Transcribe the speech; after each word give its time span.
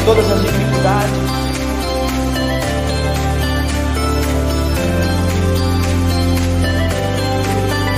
em 0.00 0.04
todas 0.04 0.30
as 0.30 0.42
dificuldades. 0.42 1.10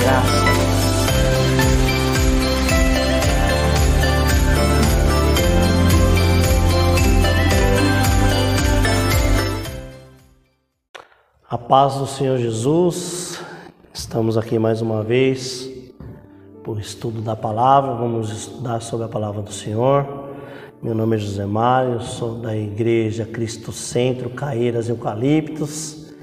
Graças. 0.01 0.43
A 11.49 11.57
paz 11.57 11.95
do 11.95 12.07
Senhor 12.07 12.37
Jesus, 12.37 13.39
estamos 13.93 14.37
aqui 14.37 14.59
mais 14.59 14.81
uma 14.81 15.03
vez 15.03 15.69
por 16.63 16.79
estudo 16.79 17.21
da 17.21 17.35
palavra, 17.35 17.93
vamos 17.93 18.29
estudar 18.31 18.81
sobre 18.81 19.05
a 19.05 19.09
palavra 19.09 19.41
do 19.41 19.51
Senhor. 19.51 20.32
Meu 20.83 20.93
nome 20.93 21.15
é 21.15 21.19
José 21.19 21.45
Mário, 21.45 22.01
sou 22.01 22.35
da 22.35 22.53
Igreja 22.53 23.23
Cristo 23.23 23.71
Centro, 23.71 24.29
Caeiras 24.31 24.89
Eucaliptos. 24.89 26.13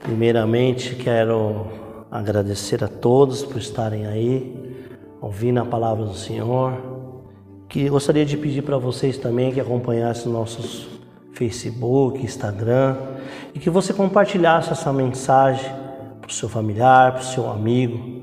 Primeiramente, 0.00 0.94
quero 0.94 1.66
agradecer 2.10 2.82
a 2.82 2.88
todos 2.88 3.44
por 3.44 3.58
estarem 3.58 4.06
aí, 4.06 4.88
ouvindo 5.20 5.60
a 5.60 5.64
palavra 5.66 6.06
do 6.06 6.14
Senhor. 6.14 6.72
Que 7.68 7.86
gostaria 7.90 8.24
de 8.24 8.38
pedir 8.38 8.62
para 8.62 8.78
vocês 8.78 9.18
também 9.18 9.52
que 9.52 9.60
acompanhassem 9.60 10.32
nossos 10.32 10.88
Facebook, 11.34 12.24
Instagram 12.24 12.96
e 13.54 13.58
que 13.58 13.68
você 13.68 13.92
compartilhasse 13.92 14.72
essa 14.72 14.90
mensagem 14.90 15.70
para 16.18 16.30
o 16.30 16.32
seu 16.32 16.48
familiar, 16.48 17.12
para 17.12 17.20
o 17.20 17.26
seu 17.26 17.46
amigo, 17.50 18.22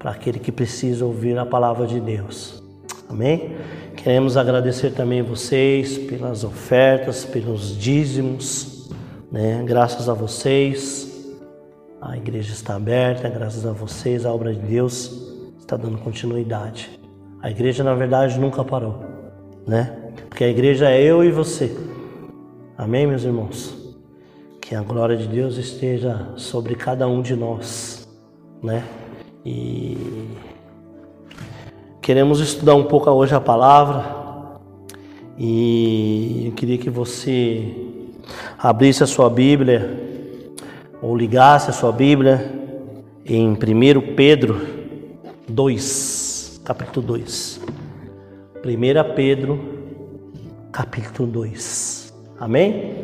para 0.00 0.10
aquele 0.10 0.40
que 0.40 0.50
precisa 0.50 1.06
ouvir 1.06 1.38
a 1.38 1.46
palavra 1.46 1.86
de 1.86 2.00
Deus. 2.00 2.60
Amém? 3.08 3.54
Queremos 4.02 4.36
agradecer 4.36 4.90
também 4.90 5.22
vocês 5.22 5.96
pelas 5.96 6.42
ofertas, 6.42 7.24
pelos 7.24 7.78
dízimos, 7.78 8.90
né? 9.30 9.62
Graças 9.64 10.08
a 10.08 10.12
vocês, 10.12 11.08
a 12.00 12.16
igreja 12.16 12.52
está 12.52 12.74
aberta, 12.74 13.28
graças 13.28 13.64
a 13.64 13.70
vocês, 13.70 14.26
a 14.26 14.32
obra 14.32 14.52
de 14.52 14.58
Deus 14.58 15.38
está 15.56 15.76
dando 15.76 15.98
continuidade. 15.98 16.98
A 17.40 17.48
igreja, 17.48 17.84
na 17.84 17.94
verdade, 17.94 18.40
nunca 18.40 18.64
parou, 18.64 19.04
né? 19.64 19.96
Porque 20.28 20.42
a 20.42 20.48
igreja 20.48 20.90
é 20.90 21.00
eu 21.00 21.22
e 21.22 21.30
você. 21.30 21.72
Amém, 22.76 23.06
meus 23.06 23.22
irmãos? 23.22 23.94
Que 24.60 24.74
a 24.74 24.82
glória 24.82 25.16
de 25.16 25.28
Deus 25.28 25.56
esteja 25.58 26.28
sobre 26.34 26.74
cada 26.74 27.06
um 27.06 27.22
de 27.22 27.36
nós, 27.36 28.08
né? 28.60 28.82
E 29.46 29.96
queremos 32.02 32.40
estudar 32.40 32.74
um 32.74 32.82
pouco 32.82 33.08
hoje 33.08 33.32
a 33.32 33.40
palavra. 33.40 34.04
E 35.38 36.46
eu 36.46 36.52
queria 36.52 36.76
que 36.76 36.90
você 36.90 37.72
abrisse 38.58 39.04
a 39.04 39.06
sua 39.06 39.30
Bíblia 39.30 40.10
ou 41.00 41.16
ligasse 41.16 41.70
a 41.70 41.72
sua 41.72 41.92
Bíblia 41.92 42.52
em 43.24 43.50
1 43.50 43.56
Pedro 44.16 44.60
2, 45.48 46.60
capítulo 46.64 47.06
2. 47.06 47.60
1 48.64 49.14
Pedro, 49.14 49.60
capítulo 50.72 51.28
2. 51.28 52.12
Amém? 52.38 52.94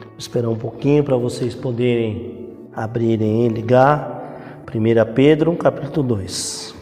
Vou 0.00 0.18
esperar 0.18 0.48
um 0.48 0.56
pouquinho 0.56 1.04
para 1.04 1.16
vocês 1.16 1.54
poderem 1.54 2.48
abrirem 2.74 3.46
e 3.46 3.48
ligar. 3.48 4.64
1 4.68 5.14
Pedro, 5.14 5.54
capítulo 5.54 6.06
2. 6.08 6.77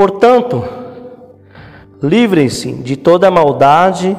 Portanto, 0.00 0.64
livrem-se 2.02 2.72
de 2.72 2.96
toda 2.96 3.30
maldade 3.30 4.16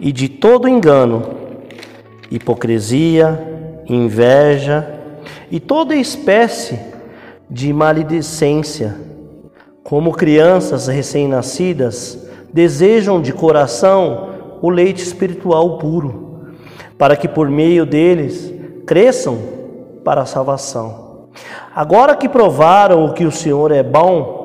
e 0.00 0.10
de 0.10 0.28
todo 0.28 0.66
engano, 0.66 1.22
hipocrisia, 2.28 3.84
inveja 3.88 4.92
e 5.52 5.60
toda 5.60 5.94
espécie 5.94 6.80
de 7.48 7.72
maledicência. 7.72 8.96
Como 9.84 10.10
crianças 10.10 10.88
recém-nascidas 10.88 12.18
desejam 12.52 13.22
de 13.22 13.32
coração 13.32 14.30
o 14.60 14.68
leite 14.68 15.00
espiritual 15.00 15.78
puro, 15.78 16.56
para 16.98 17.14
que 17.14 17.28
por 17.28 17.48
meio 17.48 17.86
deles 17.86 18.52
cresçam 18.84 19.38
para 20.02 20.22
a 20.22 20.26
salvação 20.26 21.02
Agora 21.74 22.14
que 22.14 22.28
provaram 22.28 23.12
que 23.14 23.24
o 23.24 23.32
Senhor 23.32 23.72
é 23.72 23.82
bom, 23.82 24.41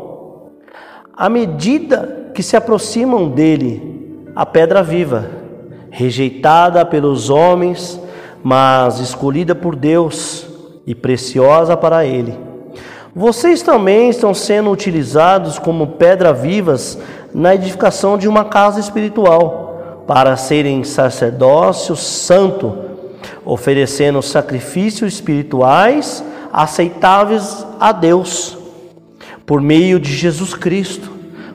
à 1.17 1.27
medida 1.27 2.29
que 2.35 2.43
se 2.43 2.55
aproximam 2.55 3.29
dele, 3.29 4.21
a 4.35 4.45
pedra 4.45 4.83
viva, 4.83 5.25
rejeitada 5.89 6.85
pelos 6.85 7.31
homens, 7.31 7.99
mas 8.43 8.99
escolhida 8.99 9.55
por 9.55 9.75
Deus 9.75 10.45
e 10.85 10.93
preciosa 10.93 11.75
para 11.75 12.05
ele. 12.05 12.37
Vocês 13.15 13.63
também 13.63 14.11
estão 14.11 14.31
sendo 14.31 14.69
utilizados 14.69 15.57
como 15.57 15.87
pedra 15.87 16.31
vivas 16.31 16.99
na 17.33 17.55
edificação 17.55 18.15
de 18.15 18.27
uma 18.27 18.45
casa 18.45 18.79
espiritual, 18.79 20.03
para 20.05 20.37
serem 20.37 20.83
sacerdócio 20.83 21.95
santo, 21.95 22.77
oferecendo 23.43 24.21
sacrifícios 24.21 25.15
espirituais 25.15 26.23
aceitáveis 26.53 27.65
a 27.79 27.91
Deus 27.91 28.56
por 29.47 29.61
meio 29.61 29.97
de 29.97 30.13
Jesus 30.13 30.53
Cristo, 30.53 31.09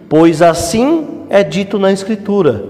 pois 0.08 0.41
assim 0.41 1.26
é 1.28 1.44
dito 1.44 1.78
na 1.78 1.92
Escritura: 1.92 2.64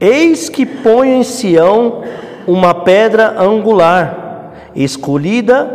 Eis 0.00 0.48
que 0.48 0.64
ponho 0.64 1.16
em 1.16 1.24
Sião 1.24 2.04
uma 2.46 2.72
pedra 2.72 3.42
angular, 3.42 4.52
escolhida 4.74 5.68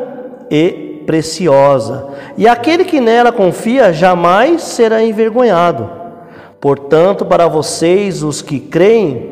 e 0.50 1.04
preciosa, 1.06 2.08
e 2.38 2.48
aquele 2.48 2.86
que 2.86 3.02
nela 3.02 3.32
confia 3.32 3.92
jamais 3.92 4.62
será 4.64 5.04
envergonhado. 5.04 5.90
Portanto, 6.62 7.26
para 7.26 7.48
vocês, 7.48 8.24
os 8.24 8.42
que 8.42 8.60
creem, 8.60 9.32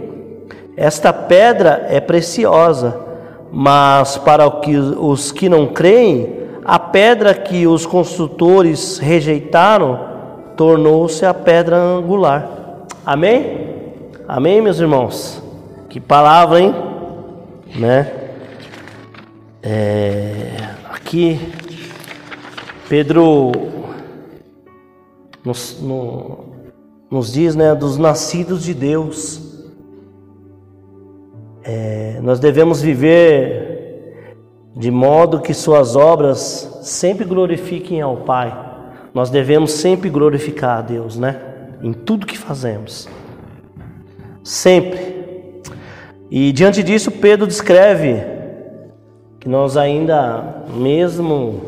esta 0.76 1.14
pedra 1.14 1.86
é 1.88 2.02
preciosa, 2.02 3.00
mas 3.52 4.18
para 4.18 4.48
os 4.48 5.32
que 5.32 5.48
não 5.48 5.68
creem, 5.68 6.39
a 6.70 6.78
pedra 6.78 7.34
que 7.34 7.66
os 7.66 7.84
construtores 7.84 9.00
rejeitaram 9.00 10.00
tornou-se 10.56 11.26
a 11.26 11.34
pedra 11.34 11.76
angular. 11.76 12.48
Amém? 13.04 14.06
Amém, 14.28 14.62
meus 14.62 14.80
irmãos? 14.80 15.42
Que 15.90 16.00
palavra, 16.00 16.62
hein? 16.62 16.76
Né? 17.76 18.14
É, 19.64 20.58
aqui, 20.92 21.40
Pedro 22.88 23.52
nos, 25.44 25.82
no, 25.82 26.38
nos 27.10 27.34
diz, 27.34 27.56
né, 27.56 27.74
dos 27.74 27.98
nascidos 27.98 28.64
de 28.64 28.76
Deus. 28.76 29.42
É, 31.64 32.20
nós 32.22 32.40
devemos 32.40 32.80
viver 32.80 33.69
de 34.80 34.90
modo 34.90 35.42
que 35.42 35.54
suas 35.54 35.98
obras 35.98 36.80
sempre 36.84 37.26
glorifiquem 37.26 38.00
ao 38.00 38.16
Pai. 38.16 38.58
Nós 39.14 39.30
devemos 39.30 39.74
sempre 39.74 40.10
glorificar 40.10 40.78
a 40.78 40.82
Deus, 40.82 41.18
né? 41.18 41.38
Em 41.84 41.92
tudo 41.92 42.26
que 42.26 42.38
fazemos. 42.38 43.10
Sempre. 44.42 45.62
E 46.32 46.54
diante 46.54 46.82
disso, 46.82 47.12
Pedro 47.12 47.46
descreve 47.46 48.24
que 49.38 49.50
nós 49.50 49.76
ainda, 49.76 50.64
mesmo, 50.74 51.62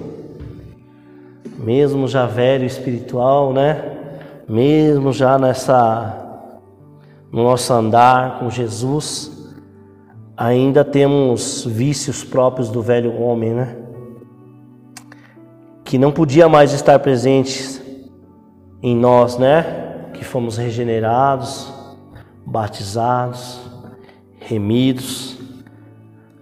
mesmo 1.57 2.07
já 2.07 2.25
velho 2.25 2.66
espiritual, 2.66 3.52
né? 3.52 3.98
Mesmo 4.48 5.12
já 5.12 5.38
nessa, 5.38 6.48
no 7.30 7.44
nosso 7.44 7.74
andar 7.74 8.40
com 8.40 8.50
Jesus, 8.50 9.41
ainda 10.44 10.84
temos 10.84 11.64
vícios 11.66 12.24
próprios 12.24 12.70
do 12.70 12.82
velho 12.82 13.22
homem, 13.22 13.52
né? 13.52 13.76
Que 15.84 16.00
não 16.00 16.12
podia 16.12 16.50
mais 16.50 16.74
estar 16.74 16.98
presentes 16.98 17.80
em 18.82 18.96
nós, 18.96 19.38
né? 19.38 20.10
Que 20.16 20.26
fomos 20.26 20.58
regenerados, 20.58 21.72
batizados, 22.44 23.62
remidos, 24.40 25.38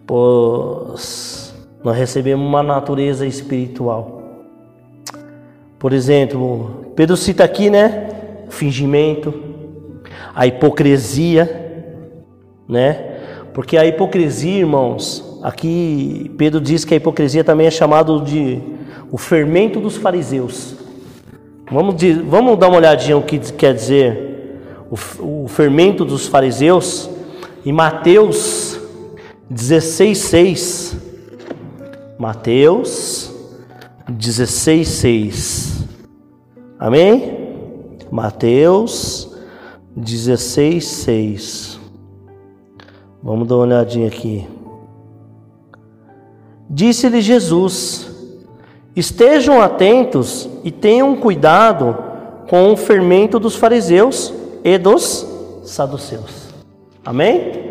pois 0.07 1.53
nós 1.83 1.97
recebemos 1.97 2.47
uma 2.47 2.63
natureza 2.63 3.27
espiritual. 3.27 4.21
Por 5.77 5.91
exemplo, 5.91 6.93
Pedro 6.95 7.17
cita 7.17 7.43
aqui, 7.43 7.69
né? 7.69 8.45
O 8.47 8.51
fingimento, 8.51 9.33
a 10.33 10.47
hipocrisia, 10.47 11.97
né? 12.65 13.08
Porque 13.59 13.75
a 13.75 13.85
hipocrisia, 13.85 14.59
irmãos, 14.59 15.37
aqui 15.43 16.31
Pedro 16.37 16.61
diz 16.61 16.85
que 16.85 16.93
a 16.93 16.97
hipocrisia 16.97 17.43
também 17.43 17.67
é 17.67 17.69
chamado 17.69 18.21
de 18.21 18.57
o 19.11 19.17
fermento 19.17 19.81
dos 19.81 19.97
fariseus. 19.97 20.75
Vamos, 21.69 21.95
vamos 22.25 22.57
dar 22.57 22.69
uma 22.69 22.77
olhadinha 22.77 23.17
o 23.17 23.21
que 23.21 23.37
quer 23.51 23.73
dizer 23.73 24.61
o, 24.89 25.43
o 25.43 25.47
fermento 25.49 26.05
dos 26.05 26.25
fariseus. 26.25 27.09
em 27.65 27.73
Mateus 27.73 28.79
16:6. 29.51 30.95
Mateus 32.17 33.29
16:6. 34.09 35.85
Amém? 36.79 37.49
Mateus 38.09 39.35
16:6. 39.99 41.78
Vamos 43.21 43.47
dar 43.47 43.55
uma 43.55 43.63
olhadinha 43.63 44.07
aqui. 44.07 44.47
Disse-lhe 46.69 47.21
Jesus: 47.21 48.09
Estejam 48.95 49.61
atentos 49.61 50.49
e 50.63 50.71
tenham 50.71 51.15
cuidado 51.15 51.97
com 52.49 52.71
o 52.71 52.77
fermento 52.77 53.39
dos 53.39 53.55
fariseus 53.55 54.33
e 54.63 54.77
dos 54.77 55.27
saduceus. 55.63 56.49
Amém? 57.05 57.69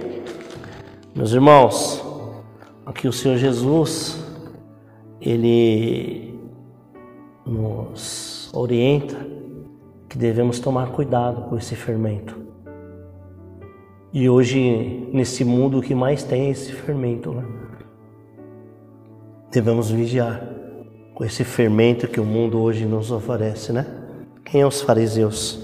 Meus 1.15 1.33
irmãos, 1.33 2.03
aqui 2.85 3.09
o 3.09 3.13
Senhor 3.13 3.37
Jesus, 3.37 4.19
ele 5.21 6.39
nos 7.45 8.51
orienta 8.53 9.17
que 10.09 10.19
devemos 10.19 10.61
tomar 10.61 10.91
cuidado 10.91 11.49
com 11.49 11.57
esse 11.57 11.75
fermento. 11.75 12.48
E 14.13 14.29
hoje, 14.29 15.07
nesse 15.13 15.45
mundo, 15.45 15.79
o 15.79 15.83
que 15.83 15.95
mais 15.95 16.23
tem 16.23 16.47
é 16.47 16.51
esse 16.51 16.73
fermento, 16.73 17.31
né? 17.33 17.45
Devemos 19.51 19.91
vigiar 19.91 20.43
com 21.15 21.25
esse 21.25 21.45
fermento 21.45 22.09
que 22.09 22.21
o 22.21 22.25
mundo 22.25 22.61
hoje 22.61 22.87
nos 22.87 23.11
oferece, 23.11 23.73
né? 23.73 23.87
Quem 24.45 24.63
é 24.63 24.67
os 24.67 24.81
fariseus? 24.81 25.59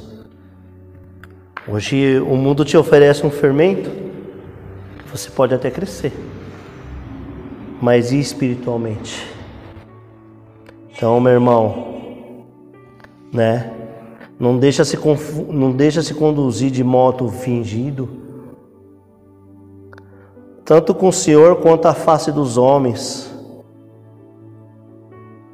Hoje 1.67 2.19
o 2.21 2.37
mundo 2.37 2.65
te 2.65 2.77
oferece 2.77 3.25
um 3.25 3.31
fermento, 3.31 3.91
você 5.11 5.31
pode 5.31 5.55
até 5.55 5.71
crescer, 5.71 6.13
mas 7.81 8.13
e 8.13 8.21
espiritualmente? 8.21 9.27
Então, 10.91 11.19
meu 11.19 11.33
irmão, 11.33 12.45
né? 13.33 13.73
Não 14.39 14.59
deixa 14.59 14.85
se 14.85 14.99
não 15.49 15.73
deixa 15.73 16.03
se 16.03 16.13
conduzir 16.13 16.71
de 16.71 16.85
modo 16.85 17.29
fingido, 17.29 18.24
tanto 20.65 20.95
com 20.95 21.09
o 21.09 21.13
Senhor 21.13 21.57
quanto 21.57 21.87
a 21.87 21.95
face 21.95 22.33
dos 22.33 22.57
homens. 22.57 23.31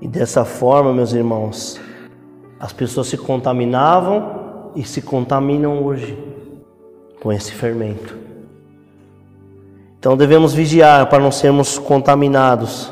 E 0.01 0.07
dessa 0.07 0.45
forma, 0.45 0.93
meus 0.93 1.13
irmãos, 1.13 1.81
as 2.59 2.73
pessoas 2.73 3.09
se 3.09 3.19
contaminavam 3.19 4.71
e 4.75 4.85
se 4.85 5.03
contaminam 5.03 5.83
hoje 5.83 6.17
com 7.21 7.33
esse 7.33 7.53
fermento. 7.53 8.17
Então 9.99 10.17
devemos 10.17 10.55
vigiar 10.55 11.09
para 11.11 11.23
não 11.23 11.31
sermos 11.31 11.77
contaminados 11.79 12.91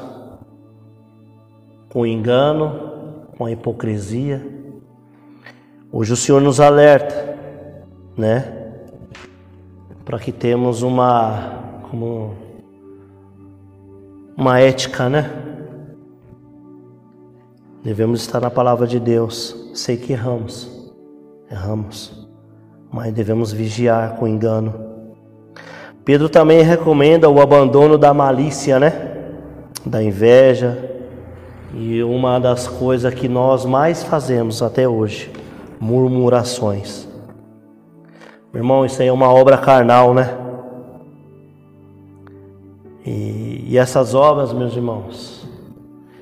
com 1.88 2.04
engano, 2.04 3.26
com 3.36 3.46
a 3.46 3.50
hipocrisia. 3.50 4.46
Hoje 5.90 6.12
o 6.12 6.16
Senhor 6.16 6.42
nos 6.42 6.60
alerta, 6.60 7.38
né? 8.14 8.52
Para 10.04 10.18
que 10.18 10.30
temos 10.30 10.82
uma 10.82 11.67
como 11.90 12.34
uma 14.36 14.60
ética, 14.60 15.08
né? 15.08 15.30
Devemos 17.82 18.20
estar 18.20 18.40
na 18.40 18.50
palavra 18.50 18.86
de 18.86 19.00
Deus. 19.00 19.70
Sei 19.74 19.96
que 19.96 20.12
erramos, 20.12 20.92
erramos, 21.50 22.28
mas 22.92 23.12
devemos 23.12 23.52
vigiar 23.52 24.16
com 24.16 24.28
engano. 24.28 24.74
Pedro 26.04 26.28
também 26.28 26.62
recomenda 26.62 27.28
o 27.28 27.40
abandono 27.40 27.98
da 27.98 28.14
malícia, 28.14 28.78
né? 28.78 28.92
Da 29.84 30.02
inveja. 30.02 30.96
E 31.74 32.02
uma 32.02 32.38
das 32.38 32.66
coisas 32.66 33.12
que 33.12 33.28
nós 33.28 33.64
mais 33.64 34.02
fazemos 34.02 34.62
até 34.62 34.88
hoje, 34.88 35.30
murmurações. 35.78 37.06
Meu 38.52 38.62
irmão, 38.62 38.86
isso 38.86 39.02
aí 39.02 39.08
é 39.08 39.12
uma 39.12 39.28
obra 39.28 39.58
carnal, 39.58 40.14
né? 40.14 40.47
E, 43.08 43.64
e 43.68 43.78
essas 43.78 44.14
obras, 44.14 44.52
meus 44.52 44.76
irmãos, 44.76 45.48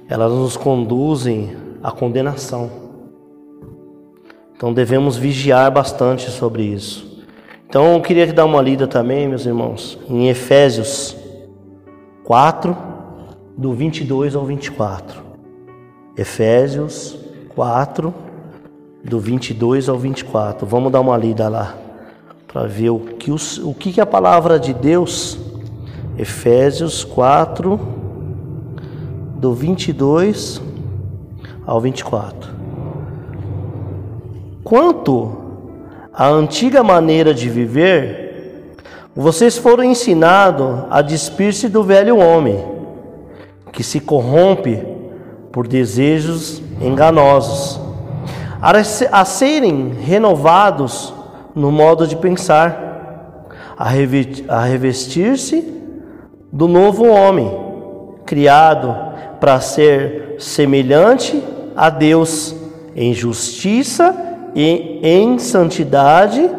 elas 0.09 0.31
nos 0.31 0.57
conduzem 0.57 1.57
à 1.83 1.91
condenação. 1.91 2.71
Então 4.57 4.73
devemos 4.73 5.17
vigiar 5.17 5.69
bastante 5.73 6.31
sobre 6.31 6.63
isso. 6.63 7.25
Então 7.69 7.95
eu 7.95 8.01
queria 8.01 8.33
dar 8.33 8.45
uma 8.45 8.63
lida 8.63 8.87
também, 8.87 9.27
meus 9.27 9.45
irmãos, 9.45 9.99
em 10.09 10.29
Efésios 10.29 11.17
4, 12.23 12.77
do 13.57 13.73
22 13.73 14.37
ao 14.37 14.45
24. 14.45 15.21
Efésios 16.17 17.19
4, 17.57 18.15
do 19.03 19.19
22 19.19 19.89
ao 19.89 19.99
24. 19.99 20.65
Vamos 20.65 20.93
dar 20.93 21.01
uma 21.01 21.17
lida 21.17 21.49
lá, 21.49 21.75
para 22.47 22.69
ver 22.69 22.91
o 22.91 23.01
que, 23.01 23.33
os, 23.33 23.59
o 23.59 23.75
que 23.75 24.01
a 24.01 24.07
palavra 24.07 24.61
de 24.61 24.73
Deus, 24.73 25.37
Efésios 26.19 27.05
4, 27.05 27.79
do 29.35 29.53
22 29.53 30.63
ao 31.67 31.79
24. 31.79 32.51
Quanto 34.65 35.37
à 36.13 36.27
antiga 36.29 36.83
maneira 36.83 37.35
de 37.35 37.51
viver, 37.51 38.75
vocês 39.15 39.59
foram 39.59 39.85
ensinados 39.85 40.85
a 40.91 41.03
despir-se 41.03 41.69
do 41.69 41.83
velho 41.83 42.17
homem, 42.17 42.65
que 43.71 43.83
se 43.83 44.01
corrompe 44.01 44.83
por 45.53 45.69
desejos 45.69 46.63
enganosos, 46.81 47.79
a 49.13 49.25
serem 49.25 49.91
renovados 49.91 51.13
no 51.55 51.71
modo 51.71 52.07
de 52.07 52.17
pensar, 52.17 53.47
a 53.77 54.65
revestir-se 54.65 55.77
do 56.57 56.67
novo 56.67 57.07
homem, 57.07 57.55
criado 58.25 58.97
para 59.39 59.61
ser 59.61 60.37
semelhante 60.39 61.45
a 61.77 61.91
Deus 61.91 62.57
em 62.95 63.13
justiça 63.13 64.17
e 64.55 65.01
em 65.03 65.39
santidade 65.39 66.51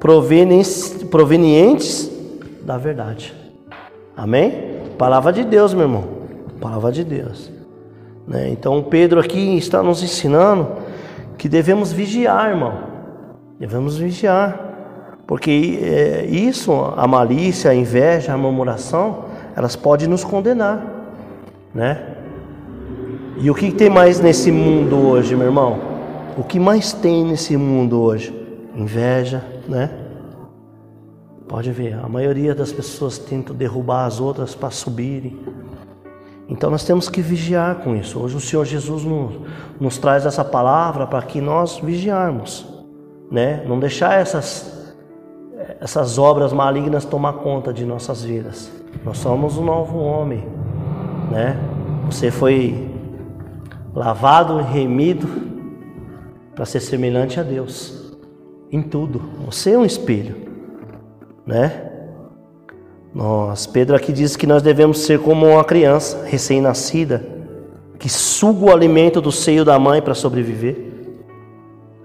provenientes 0.00 2.10
da 2.62 2.78
verdade. 2.78 3.34
Amém? 4.16 4.78
Palavra 4.96 5.30
de 5.30 5.44
Deus, 5.44 5.74
meu 5.74 5.82
irmão. 5.82 6.04
Palavra 6.58 6.90
de 6.90 7.04
Deus. 7.04 7.52
Né? 8.26 8.48
Então 8.48 8.82
Pedro 8.82 9.20
aqui 9.20 9.58
está 9.58 9.82
nos 9.82 10.02
ensinando 10.02 10.68
que 11.36 11.50
devemos 11.50 11.92
vigiar, 11.92 12.48
irmão. 12.48 12.72
Devemos 13.60 13.98
vigiar. 13.98 14.67
Porque 15.28 15.78
é, 15.80 16.26
isso, 16.26 16.72
a 16.72 17.06
malícia, 17.06 17.70
a 17.70 17.74
inveja, 17.74 18.32
a 18.32 18.36
murmuração, 18.36 19.26
elas 19.54 19.76
podem 19.76 20.08
nos 20.08 20.24
condenar 20.24 20.98
né? 21.74 22.16
E 23.36 23.50
o 23.50 23.54
que 23.54 23.70
tem 23.70 23.88
mais 23.88 24.18
nesse 24.18 24.50
mundo 24.50 24.96
hoje, 24.96 25.36
meu 25.36 25.46
irmão? 25.46 25.78
O 26.36 26.42
que 26.42 26.58
mais 26.58 26.92
tem 26.92 27.24
nesse 27.24 27.56
mundo 27.56 28.00
hoje? 28.00 28.34
Inveja, 28.74 29.44
né? 29.68 29.90
Pode 31.46 31.70
ver, 31.70 31.94
a 31.94 32.08
maioria 32.08 32.54
das 32.54 32.72
pessoas 32.72 33.16
tenta 33.16 33.54
derrubar 33.54 34.06
as 34.06 34.20
outras 34.20 34.54
para 34.54 34.70
subirem. 34.70 35.38
Então 36.48 36.70
nós 36.70 36.84
temos 36.84 37.08
que 37.08 37.20
vigiar 37.20 37.76
com 37.76 37.94
isso. 37.94 38.18
Hoje 38.18 38.36
o 38.36 38.40
Senhor 38.40 38.64
Jesus 38.64 39.04
nos, 39.04 39.34
nos 39.78 39.98
traz 39.98 40.26
essa 40.26 40.44
palavra 40.44 41.06
para 41.06 41.22
que 41.22 41.40
nós 41.40 41.78
vigiarmos, 41.78 42.66
né? 43.30 43.64
Não 43.66 43.78
deixar 43.78 44.20
essas 44.20 44.77
essas 45.80 46.18
obras 46.18 46.52
malignas 46.52 47.04
tomar 47.04 47.34
conta 47.34 47.72
de 47.72 47.84
nossas 47.84 48.24
vidas. 48.24 48.70
Nós 49.04 49.18
somos 49.18 49.56
um 49.56 49.64
novo 49.64 49.98
homem 49.98 50.58
né? 51.30 51.56
Você 52.06 52.30
foi 52.30 52.88
lavado 53.94 54.60
e 54.60 54.62
remido 54.62 55.28
para 56.54 56.64
ser 56.64 56.80
semelhante 56.80 57.38
a 57.38 57.42
Deus 57.42 58.16
em 58.70 58.82
tudo. 58.82 59.22
Você 59.46 59.72
é 59.72 59.78
um 59.78 59.84
espelho, 59.84 60.36
né? 61.46 61.84
Nós, 63.14 63.66
Pedro 63.66 63.96
aqui 63.96 64.12
diz 64.12 64.36
que 64.36 64.46
nós 64.46 64.62
devemos 64.62 65.00
ser 65.00 65.20
como 65.20 65.46
uma 65.46 65.64
criança 65.64 66.24
recém-nascida 66.24 67.36
que 67.98 68.08
suga 68.08 68.66
o 68.66 68.72
alimento 68.72 69.20
do 69.20 69.32
seio 69.32 69.64
da 69.64 69.78
mãe 69.78 70.00
para 70.00 70.14
sobreviver. 70.14 70.76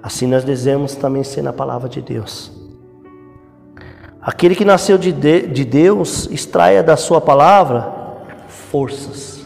Assim 0.02 0.28
nós 0.28 0.44
devemos 0.44 0.96
também 0.96 1.24
ser 1.24 1.42
na 1.42 1.54
palavra 1.54 1.88
de 1.88 2.02
Deus. 2.02 2.52
Aquele 4.24 4.56
que 4.56 4.64
nasceu 4.64 4.98
de, 4.98 5.12
de 5.12 5.66
Deus 5.66 6.30
extraia 6.32 6.82
da 6.82 6.96
sua 6.96 7.20
palavra 7.20 7.94
forças. 8.48 9.46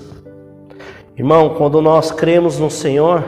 Irmão, 1.17 1.55
quando 1.55 1.81
nós 1.81 2.11
cremos 2.11 2.59
no 2.59 2.69
Senhor, 2.69 3.23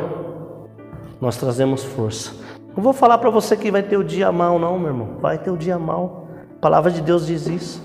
nós 1.20 1.38
trazemos 1.38 1.84
força. 1.84 2.32
Não 2.76 2.84
vou 2.84 2.94
falar 2.94 3.18
para 3.18 3.32
você 3.32 3.58
que 3.58 3.72
vai 3.72 3.82
ter 3.82 3.98
o 3.98 4.04
dia 4.04 4.32
mal, 4.32 4.60
não, 4.60 4.78
meu 4.78 4.90
irmão. 4.90 5.18
Vai 5.20 5.40
ter 5.40 5.50
o 5.50 5.58
dia 5.58 5.80
mal. 5.80 6.28
A 6.58 6.62
palavra 6.62 6.92
de 6.92 7.02
Deus 7.02 7.26
diz 7.26 7.48
isso. 7.48 7.82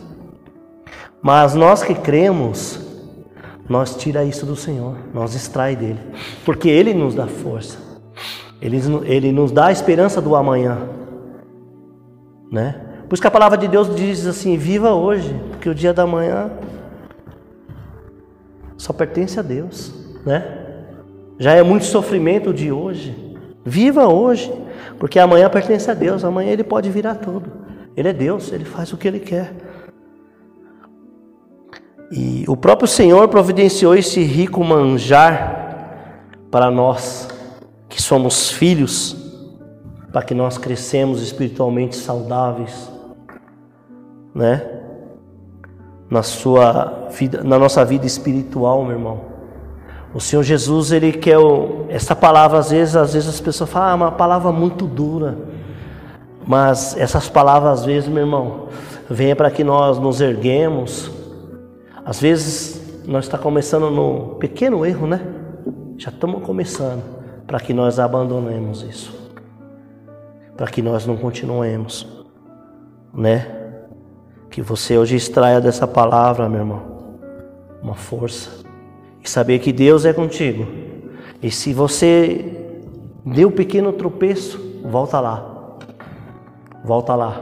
Mas 1.23 1.54
nós 1.54 1.83
que 1.83 1.94
cremos, 1.94 2.78
nós 3.66 3.97
tira 3.97 4.25
isso 4.25 4.44
do 4.44 4.54
Senhor, 4.54 4.94
nós 5.14 5.35
extrai 5.35 5.75
dele, 5.75 6.00
porque 6.44 6.68
ele 6.68 6.92
nos 6.92 7.14
dá 7.14 7.26
força. 7.26 7.78
Ele, 8.61 8.78
ele 9.04 9.33
nos 9.33 9.50
dá 9.50 9.66
a 9.66 9.73
esperança 9.73 10.21
do 10.21 10.37
amanhã, 10.37 10.78
né? 12.52 12.93
Por 13.08 13.14
isso 13.14 13.23
que 13.23 13.28
a 13.28 13.30
palavra 13.30 13.58
de 13.58 13.68
Deus 13.68 13.94
diz 13.94 14.26
assim: 14.26 14.56
viva 14.56 14.92
hoje, 14.92 15.34
porque 15.50 15.68
o 15.68 15.75
dia 15.75 15.92
da 15.92 16.06
manhã 16.06 16.50
só 18.76 18.92
pertence 18.92 19.38
a 19.38 19.42
Deus, 19.42 19.92
né? 20.25 20.42
Já 21.38 21.52
é 21.52 21.62
muito 21.62 21.84
sofrimento 21.84 22.52
de 22.52 22.70
hoje. 22.70 23.37
Viva 23.64 24.06
hoje, 24.06 24.52
porque 24.99 25.18
amanhã 25.18 25.49
pertence 25.49 25.90
a 25.90 25.94
Deus, 25.94 26.25
amanhã 26.25 26.50
ele 26.50 26.64
pode 26.64 26.90
virar 26.90 27.14
tudo. 27.14 27.50
Ele 27.96 28.08
é 28.08 28.12
Deus, 28.12 28.52
ele 28.52 28.64
faz 28.64 28.92
o 28.92 28.96
que 28.96 29.08
ele 29.08 29.20
quer. 29.20 29.52
E 32.11 32.44
o 32.46 32.56
próprio 32.56 32.87
Senhor 32.87 33.26
providenciou 33.28 33.94
esse 33.94 34.23
rico 34.23 34.62
manjar 34.62 36.28
para 36.50 36.70
nós 36.70 37.28
que 37.88 38.00
somos 38.00 38.50
filhos, 38.50 39.16
para 40.12 40.23
que 40.23 40.34
nós 40.34 40.58
crescemos 40.58 41.23
espiritualmente 41.23 41.96
saudáveis, 41.96 42.90
né? 44.34 44.62
Na 46.10 46.22
sua 46.22 47.08
vida, 47.10 47.42
na 47.42 47.58
nossa 47.58 47.84
vida 47.84 48.06
espiritual, 48.06 48.82
meu 48.82 48.92
irmão. 48.92 49.20
O 50.14 50.20
Senhor 50.20 50.42
Jesus, 50.42 50.92
ele 50.92 51.12
quer 51.12 51.38
o, 51.38 51.86
essa 51.88 52.14
palavra 52.14 52.58
às 52.58 52.70
vezes, 52.70 52.94
às 52.94 53.14
vezes 53.14 53.28
as 53.28 53.40
pessoas 53.40 53.70
falam, 53.70 53.88
ah, 53.88 53.92
é 53.92 53.94
uma 53.94 54.12
palavra 54.12 54.52
muito 54.52 54.86
dura. 54.86 55.36
Mas 56.46 56.96
essas 56.96 57.28
palavras 57.28 57.80
às 57.80 57.84
vezes, 57.84 58.08
meu 58.08 58.22
irmão, 58.22 58.68
vêm 59.08 59.34
para 59.34 59.50
que 59.50 59.64
nós 59.64 59.98
nos 59.98 60.20
erguemos. 60.20 61.10
Às 62.04 62.20
vezes 62.20 63.02
nós 63.06 63.24
está 63.24 63.38
começando 63.38 63.90
no 63.90 64.36
pequeno 64.36 64.84
erro, 64.84 65.06
né? 65.06 65.20
Já 65.96 66.10
estamos 66.10 66.42
começando 66.42 67.02
para 67.46 67.58
que 67.58 67.72
nós 67.72 67.98
abandonemos 67.98 68.82
isso. 68.82 69.12
Para 70.56 70.66
que 70.66 70.80
nós 70.80 71.06
não 71.06 71.16
continuemos, 71.16 72.06
né? 73.12 73.63
Que 74.54 74.62
você 74.62 74.96
hoje 74.96 75.16
extraia 75.16 75.61
dessa 75.61 75.84
palavra, 75.84 76.49
meu 76.49 76.61
irmão, 76.61 76.82
uma 77.82 77.96
força 77.96 78.64
e 79.20 79.28
saber 79.28 79.58
que 79.58 79.73
Deus 79.73 80.04
é 80.04 80.12
contigo. 80.12 80.64
E 81.42 81.50
se 81.50 81.75
você 81.75 82.56
deu 83.26 83.49
um 83.49 83.50
pequeno 83.50 83.92
tropeço, 83.92 84.61
volta 84.84 85.18
lá. 85.18 85.76
Volta 86.84 87.16
lá 87.16 87.40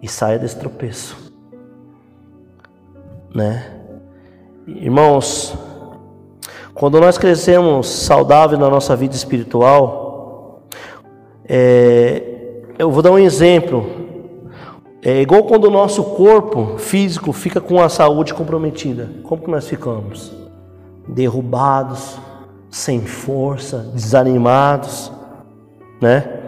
e 0.00 0.06
saia 0.06 0.38
desse 0.38 0.56
tropeço. 0.56 1.16
Né? 3.34 3.80
Irmãos, 4.68 5.52
quando 6.74 7.00
nós 7.00 7.18
crescemos 7.18 7.88
saudáveis 7.88 8.60
na 8.60 8.70
nossa 8.70 8.94
vida 8.94 9.16
espiritual, 9.16 10.62
é, 11.44 12.22
eu 12.78 12.88
vou 12.88 13.02
dar 13.02 13.10
um 13.10 13.18
exemplo. 13.18 13.95
É 15.06 15.20
igual 15.20 15.44
quando 15.44 15.66
o 15.66 15.70
nosso 15.70 16.02
corpo 16.02 16.78
físico 16.78 17.32
fica 17.32 17.60
com 17.60 17.80
a 17.80 17.88
saúde 17.88 18.34
comprometida. 18.34 19.08
Como 19.22 19.42
que 19.42 19.50
nós 19.50 19.68
ficamos? 19.68 20.34
derrubados, 21.06 22.18
sem 22.70 23.00
força, 23.00 23.90
desanimados, 23.94 25.12
né? 26.00 26.40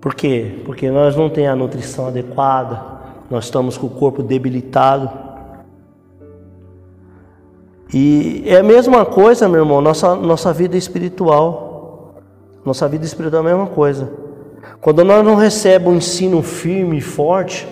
Por 0.00 0.14
quê? 0.14 0.62
Porque 0.64 0.90
nós 0.90 1.16
não 1.16 1.28
temos 1.28 1.50
a 1.50 1.56
nutrição 1.56 2.06
adequada, 2.06 2.82
nós 3.30 3.44
estamos 3.44 3.76
com 3.76 3.86
o 3.86 3.90
corpo 3.90 4.22
debilitado. 4.22 5.10
E 7.92 8.42
é 8.46 8.56
a 8.56 8.62
mesma 8.62 9.04
coisa, 9.04 9.48
meu 9.48 9.60
irmão, 9.60 9.80
nossa, 9.80 10.14
nossa 10.14 10.52
vida 10.52 10.76
espiritual. 10.76 12.14
Nossa 12.64 12.88
vida 12.88 13.04
espiritual 13.04 13.46
é 13.46 13.52
a 13.52 13.56
mesma 13.56 13.70
coisa. 13.74 14.23
Quando 14.80 15.04
nós 15.04 15.24
não 15.24 15.34
recebemos 15.34 15.94
um 15.94 15.96
ensino 15.96 16.42
firme 16.42 16.98
e 16.98 17.00
forte, 17.00 17.66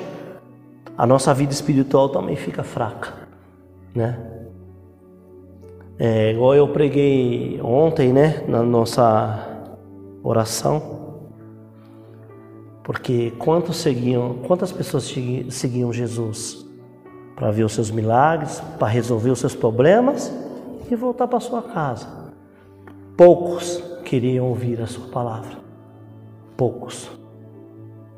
a 0.97 1.07
nossa 1.07 1.33
vida 1.33 1.53
espiritual 1.53 2.09
também 2.09 2.37
fica 2.37 2.63
fraca, 2.63 3.13
né? 3.95 4.19
É, 5.99 6.33
igual 6.33 6.55
eu 6.55 6.67
preguei 6.69 7.61
ontem, 7.63 8.13
né, 8.13 8.43
na 8.49 8.63
nossa 8.63 9.69
oração, 10.23 11.03
porque 12.83 13.33
quantos 13.39 13.77
seguiam, 13.77 14.39
quantas 14.47 14.73
pessoas 14.73 15.15
seguiam 15.51 15.93
Jesus 15.93 16.67
para 17.37 17.51
ver 17.51 17.65
os 17.65 17.73
seus 17.73 17.91
milagres, 17.91 18.61
para 18.79 18.89
resolver 18.89 19.31
os 19.31 19.39
seus 19.39 19.55
problemas 19.55 20.33
e 20.91 20.97
voltar 20.97 21.29
para 21.29 21.39
sua 21.41 21.63
casa? 21.63 22.09
Poucos 23.17 23.83
queriam 24.05 24.49
ouvir 24.49 24.81
a 24.81 24.87
sua 24.87 25.07
palavra. 25.09 25.62
Poucos. 26.57 27.11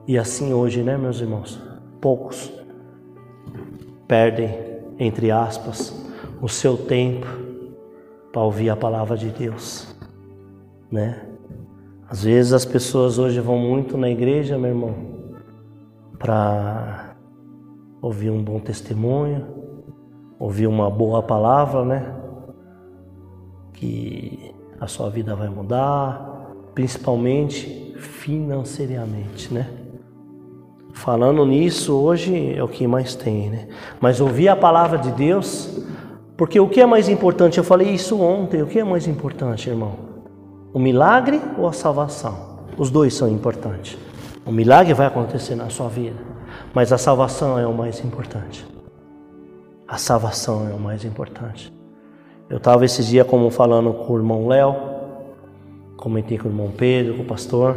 E 0.06 0.18
assim 0.18 0.52
hoje, 0.52 0.82
né, 0.82 0.96
meus 0.96 1.20
irmãos? 1.20 1.60
Poucos 2.00 2.52
perdem, 4.06 4.50
entre 4.98 5.30
aspas, 5.30 6.04
o 6.40 6.48
seu 6.48 6.76
tempo 6.76 7.26
para 8.32 8.42
ouvir 8.42 8.68
a 8.68 8.76
palavra 8.76 9.16
de 9.16 9.30
Deus, 9.30 9.96
né? 10.90 11.28
Às 12.08 12.24
vezes 12.24 12.52
as 12.52 12.64
pessoas 12.64 13.18
hoje 13.18 13.40
vão 13.40 13.58
muito 13.58 13.96
na 13.96 14.10
igreja, 14.10 14.58
meu 14.58 14.70
irmão, 14.70 14.94
para 16.18 17.16
ouvir 18.02 18.30
um 18.30 18.42
bom 18.42 18.60
testemunho, 18.60 19.46
ouvir 20.38 20.66
uma 20.66 20.90
boa 20.90 21.22
palavra, 21.22 21.84
né? 21.84 22.14
Que 23.72 24.54
a 24.78 24.86
sua 24.86 25.08
vida 25.08 25.34
vai 25.34 25.48
mudar, 25.48 26.52
principalmente 26.74 27.83
financeiramente, 27.96 29.52
né? 29.52 29.68
Falando 30.92 31.44
nisso, 31.44 31.94
hoje 31.94 32.54
é 32.54 32.62
o 32.62 32.68
que 32.68 32.86
mais 32.86 33.14
tem, 33.14 33.50
né? 33.50 33.68
Mas 34.00 34.20
ouvir 34.20 34.48
a 34.48 34.56
palavra 34.56 34.98
de 34.98 35.10
Deus 35.12 35.82
porque 36.36 36.58
o 36.58 36.68
que 36.68 36.80
é 36.80 36.86
mais 36.86 37.08
importante? 37.08 37.58
Eu 37.58 37.64
falei 37.64 37.90
isso 37.90 38.20
ontem. 38.20 38.60
O 38.60 38.66
que 38.66 38.80
é 38.80 38.84
mais 38.84 39.06
importante, 39.06 39.70
irmão? 39.70 39.92
O 40.72 40.78
milagre 40.80 41.40
ou 41.56 41.68
a 41.68 41.72
salvação? 41.72 42.58
Os 42.76 42.90
dois 42.90 43.14
são 43.14 43.28
importantes. 43.28 43.96
O 44.44 44.50
milagre 44.50 44.92
vai 44.94 45.06
acontecer 45.06 45.54
na 45.54 45.70
sua 45.70 45.88
vida, 45.88 46.18
mas 46.74 46.92
a 46.92 46.98
salvação 46.98 47.58
é 47.58 47.66
o 47.66 47.72
mais 47.72 48.04
importante. 48.04 48.66
A 49.86 49.96
salvação 49.96 50.68
é 50.68 50.74
o 50.74 50.78
mais 50.78 51.04
importante. 51.04 51.72
Eu 52.50 52.56
estava 52.56 52.84
esses 52.84 53.06
dias 53.06 53.26
como 53.26 53.48
falando 53.48 53.92
com 53.92 54.12
o 54.12 54.16
irmão 54.16 54.48
Léo, 54.48 54.74
comentei 56.04 56.36
com 56.36 56.48
o 56.48 56.50
irmão 56.50 56.70
Pedro, 56.70 57.14
com 57.14 57.22
o 57.22 57.24
pastor. 57.26 57.74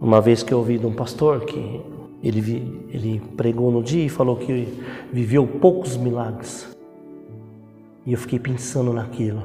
Uma 0.00 0.20
vez 0.20 0.42
que 0.42 0.52
eu 0.52 0.58
ouvi 0.58 0.78
de 0.78 0.86
um 0.86 0.92
pastor 0.92 1.44
que 1.44 1.80
ele, 2.24 2.88
ele 2.92 3.22
pregou 3.36 3.70
no 3.70 3.84
dia 3.84 4.04
e 4.04 4.08
falou 4.08 4.34
que 4.34 4.66
viveu 5.12 5.46
poucos 5.46 5.96
milagres. 5.96 6.68
E 8.04 8.12
eu 8.12 8.18
fiquei 8.18 8.40
pensando 8.40 8.92
naquilo. 8.92 9.44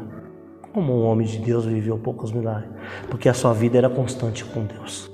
Como 0.74 0.94
um 0.94 1.06
homem 1.06 1.28
de 1.28 1.38
Deus 1.38 1.66
viveu 1.66 1.96
poucos 2.00 2.32
milagres? 2.32 2.72
Porque 3.08 3.30
a 3.30 3.36
sua 3.36 3.54
vida 3.54 3.78
era 3.78 3.90
constante 3.90 4.44
com 4.44 4.66
Deus. 4.66 5.12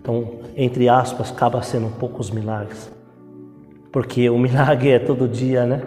Então, 0.00 0.38
entre 0.56 0.88
aspas, 0.88 1.32
acaba 1.32 1.62
sendo 1.62 1.88
poucos 1.98 2.30
milagres. 2.30 2.92
Porque 3.90 4.30
o 4.30 4.38
milagre 4.38 4.90
é 4.90 4.98
todo 5.00 5.26
dia, 5.26 5.66
né? 5.66 5.82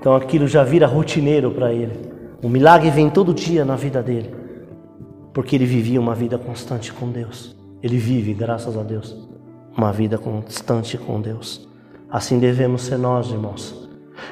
Então 0.00 0.16
aquilo 0.16 0.48
já 0.48 0.64
vira 0.64 0.86
rotineiro 0.86 1.50
para 1.50 1.74
ele. 1.74 2.08
O 2.42 2.48
milagre 2.48 2.90
vem 2.90 3.10
todo 3.10 3.34
dia 3.34 3.66
na 3.66 3.76
vida 3.76 4.02
dele. 4.02 4.37
Porque 5.38 5.54
ele 5.54 5.66
vivia 5.66 6.00
uma 6.00 6.16
vida 6.16 6.36
constante 6.36 6.92
com 6.92 7.10
Deus. 7.10 7.56
Ele 7.80 7.96
vive, 7.96 8.34
graças 8.34 8.76
a 8.76 8.82
Deus, 8.82 9.16
uma 9.76 9.92
vida 9.92 10.18
constante 10.18 10.98
com 10.98 11.20
Deus. 11.20 11.68
Assim 12.10 12.40
devemos 12.40 12.82
ser 12.82 12.98
nós, 12.98 13.30
irmãos 13.30 13.88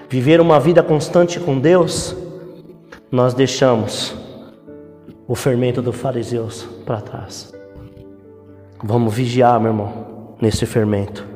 viver 0.09 0.41
uma 0.41 0.59
vida 0.59 0.83
constante 0.83 1.41
com 1.41 1.59
Deus, 1.59 2.17
nós 3.11 3.35
deixamos 3.35 4.15
o 5.27 5.35
fermento 5.35 5.83
dos 5.83 5.97
fariseus 5.97 6.65
para 6.85 7.01
trás. 7.01 7.53
Vamos 8.83 9.15
vigiar, 9.15 9.59
meu 9.61 9.71
irmão, 9.73 10.37
nesse 10.41 10.67
fermento. 10.67 11.27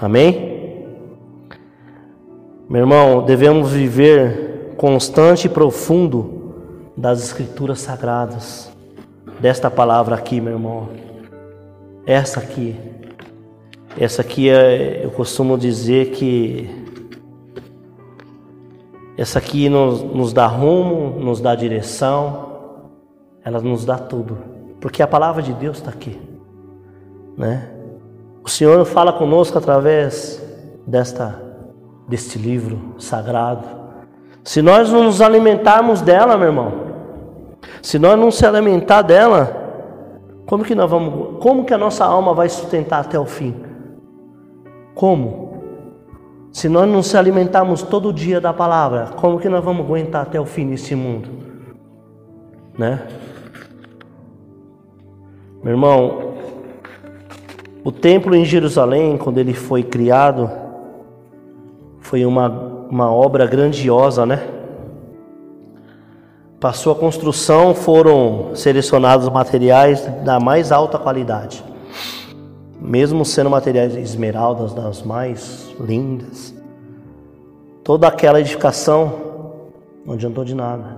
Amém? 0.00 0.84
Meu 2.68 2.82
irmão, 2.82 3.24
devemos 3.24 3.72
viver 3.72 4.74
constante 4.76 5.46
e 5.46 5.50
profundo 5.50 6.35
das 6.96 7.22
escrituras 7.22 7.80
sagradas. 7.80 8.72
Desta 9.40 9.70
palavra 9.70 10.14
aqui, 10.14 10.40
meu 10.40 10.54
irmão. 10.54 10.88
Essa 12.06 12.40
aqui. 12.40 12.76
Essa 13.98 14.22
aqui 14.22 14.48
é, 14.48 15.04
eu 15.04 15.10
costumo 15.10 15.56
dizer 15.58 16.10
que 16.10 16.86
essa 19.16 19.38
aqui 19.38 19.68
nos, 19.68 20.02
nos 20.02 20.32
dá 20.32 20.46
rumo, 20.46 21.18
nos 21.18 21.40
dá 21.40 21.54
direção, 21.54 22.46
ela 23.42 23.60
nos 23.60 23.86
dá 23.86 23.96
tudo, 23.96 24.36
porque 24.80 25.02
a 25.02 25.06
palavra 25.06 25.42
de 25.42 25.54
Deus 25.54 25.78
está 25.78 25.90
aqui, 25.90 26.20
né? 27.38 27.70
O 28.44 28.50
Senhor 28.50 28.84
fala 28.84 29.14
conosco 29.14 29.56
através 29.56 30.42
desta 30.86 31.42
deste 32.06 32.38
livro 32.38 32.94
sagrado. 32.98 33.66
Se 34.44 34.62
nós 34.62 34.92
não 34.92 35.04
nos 35.04 35.20
alimentarmos 35.20 36.00
dela, 36.00 36.36
meu 36.36 36.48
irmão, 36.48 36.85
se 37.82 37.98
nós 37.98 38.18
não 38.18 38.30
se 38.30 38.44
alimentar 38.44 39.02
dela, 39.02 39.64
como 40.46 40.64
que 40.64 40.74
nós 40.74 40.90
vamos, 40.90 41.38
como 41.42 41.64
que 41.64 41.74
a 41.74 41.78
nossa 41.78 42.04
alma 42.04 42.32
vai 42.32 42.48
sustentar 42.48 43.00
até 43.00 43.18
o 43.18 43.26
fim? 43.26 43.54
Como? 44.94 45.46
Se 46.52 46.68
nós 46.68 46.88
não 46.88 47.02
se 47.02 47.16
alimentarmos 47.18 47.82
todo 47.82 48.12
dia 48.12 48.40
da 48.40 48.52
palavra, 48.52 49.10
como 49.16 49.38
que 49.38 49.48
nós 49.48 49.62
vamos 49.62 49.84
aguentar 49.84 50.22
até 50.22 50.40
o 50.40 50.46
fim 50.46 50.64
nesse 50.64 50.94
mundo? 50.94 51.28
Né? 52.78 53.02
Meu 55.62 55.72
irmão, 55.72 56.34
o 57.84 57.92
templo 57.92 58.34
em 58.34 58.44
Jerusalém, 58.44 59.18
quando 59.18 59.38
ele 59.38 59.52
foi 59.52 59.82
criado, 59.82 60.50
foi 62.00 62.24
uma, 62.24 62.48
uma 62.88 63.12
obra 63.12 63.46
grandiosa, 63.46 64.24
né? 64.24 64.55
Para 66.58 66.72
sua 66.72 66.94
construção 66.94 67.74
foram 67.74 68.56
selecionados 68.56 69.28
materiais 69.28 70.06
da 70.24 70.40
mais 70.40 70.72
alta 70.72 70.98
qualidade, 70.98 71.62
mesmo 72.80 73.26
sendo 73.26 73.50
materiais 73.50 73.94
esmeraldas 73.94 74.72
das 74.72 75.02
mais 75.02 75.68
lindas. 75.78 76.54
Toda 77.84 78.08
aquela 78.08 78.40
edificação 78.40 79.12
não 80.04 80.14
adiantou 80.14 80.46
de 80.46 80.54
nada, 80.54 80.96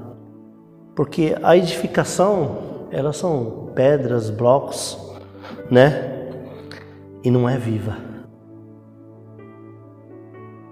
porque 0.94 1.36
a 1.42 1.56
edificação 1.56 2.58
elas 2.92 3.16
são 3.16 3.70
pedras, 3.74 4.30
blocos, 4.30 4.96
né? 5.68 6.30
E 7.24 7.32
não 7.32 7.48
é 7.48 7.58
viva. 7.58 7.96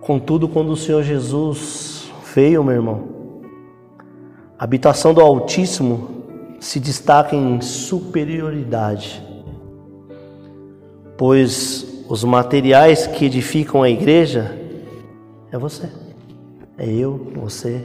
Contudo, 0.01 0.49
quando 0.49 0.71
o 0.71 0.77
Senhor 0.77 1.03
Jesus 1.03 2.09
veio, 2.33 2.63
meu 2.63 2.75
irmão, 2.75 3.16
a 4.59 4.65
habitação 4.65 5.13
do 5.13 5.21
Altíssimo 5.21 6.25
se 6.59 6.81
destaca 6.81 7.37
em 7.37 7.61
superioridade, 7.61 9.23
pois 11.17 12.05
os 12.09 12.25
materiais 12.25 13.07
que 13.07 13.27
edificam 13.27 13.83
a 13.83 13.91
igreja 13.91 14.59
é 15.53 15.59
você, 15.59 15.91
é 16.79 16.87
eu, 16.87 17.33
você, 17.35 17.85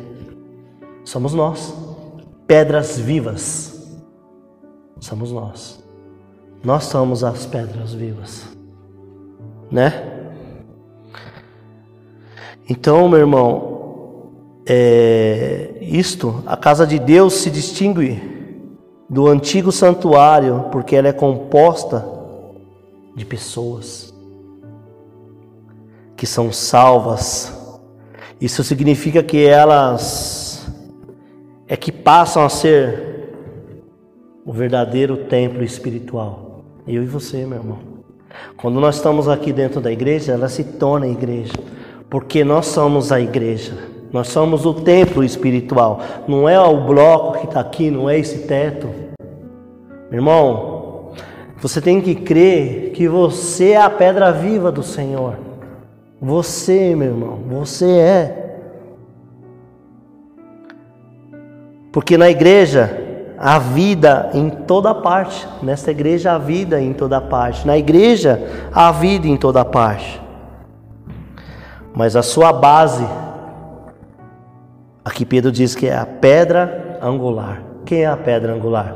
somos 1.04 1.34
nós, 1.34 1.74
pedras 2.48 2.98
vivas, 2.98 4.00
somos 5.00 5.32
nós, 5.32 5.84
nós 6.64 6.86
somos 6.86 7.24
as 7.24 7.46
pedras 7.46 7.94
vivas, 7.94 8.46
né? 9.70 10.08
Então, 12.70 13.10
meu 13.10 13.20
irmão, 13.20 13.71
é, 14.66 15.78
isto, 15.82 16.44
a 16.46 16.56
casa 16.56 16.86
de 16.86 17.00
Deus 17.00 17.34
se 17.34 17.50
distingue 17.50 18.22
do 19.10 19.28
antigo 19.28 19.72
santuário 19.72 20.68
porque 20.72 20.96
ela 20.96 21.08
é 21.08 21.14
composta 21.14 22.06
de 23.16 23.26
pessoas 23.26 24.14
que 26.16 26.26
são 26.26 26.52
salvas. 26.52 27.52
Isso 28.40 28.64
significa 28.64 29.24
que 29.24 29.46
elas 29.46 30.68
é 31.68 31.76
que 31.76 31.92
passam 31.92 32.44
a 32.44 32.50
ser 32.50 33.34
o 34.46 34.52
verdadeiro 34.52 35.26
templo 35.26 35.64
espiritual. 35.64 36.64
Eu 36.88 37.04
e 37.04 37.06
você, 37.06 37.46
meu 37.46 37.60
irmão. 37.60 37.80
Quando 38.58 38.80
nós 38.80 38.96
estamos 38.96 39.28
aqui 39.28 39.52
dentro 39.52 39.82
da 39.82 39.92
igreja, 39.92 40.34
ela 40.34 40.50
se 40.50 40.64
torna 40.64 41.08
igreja 41.08 41.54
porque 42.12 42.44
nós 42.44 42.66
somos 42.66 43.10
a 43.10 43.22
igreja, 43.22 43.72
nós 44.12 44.28
somos 44.28 44.66
o 44.66 44.74
templo 44.74 45.24
espiritual, 45.24 46.02
não 46.28 46.48
é 46.48 46.60
o 46.60 46.86
bloco 46.86 47.40
que 47.40 47.46
está 47.46 47.60
aqui, 47.62 47.90
não 47.90 48.10
é 48.10 48.20
esse 48.20 48.40
teto. 48.40 48.90
Meu 50.10 50.20
irmão, 50.20 51.12
você 51.62 51.80
tem 51.80 52.02
que 52.02 52.16
crer 52.16 52.92
que 52.92 53.08
você 53.08 53.72
é 53.72 53.82
a 53.82 53.90
pedra 53.90 54.32
viva 54.32 54.72
do 54.72 54.84
Senhor. 54.84 55.36
Você, 56.20 56.96
meu 56.96 57.10
irmão, 57.10 57.40
você 57.48 57.90
é. 57.90 58.42
Porque 61.92 62.18
na 62.18 62.30
igreja 62.30 62.98
há 63.38 63.60
vida 63.60 64.30
em 64.34 64.50
toda 64.50 64.94
parte. 64.94 65.48
Nesta 65.64 65.92
igreja 65.92 66.34
há 66.34 66.38
vida 66.38 66.82
em 66.82 66.94
toda 66.94 67.20
parte. 67.20 67.66
Na 67.66 67.78
igreja 67.78 68.70
há 68.74 68.92
vida 68.92 69.28
em 69.28 69.38
toda 69.38 69.66
parte. 69.66 70.22
Mas 71.94 72.16
a 72.16 72.24
sua 72.24 72.54
base, 72.54 73.06
aqui 75.04 75.26
Pedro 75.26 75.52
diz 75.52 75.76
que 75.76 75.88
é 75.88 75.96
a 75.96 76.06
pedra 76.06 77.00
angular. 77.02 77.64
Quem 77.86 78.04
é 78.04 78.08
a 78.08 78.18
pedra 78.18 78.54
angular? 78.54 78.96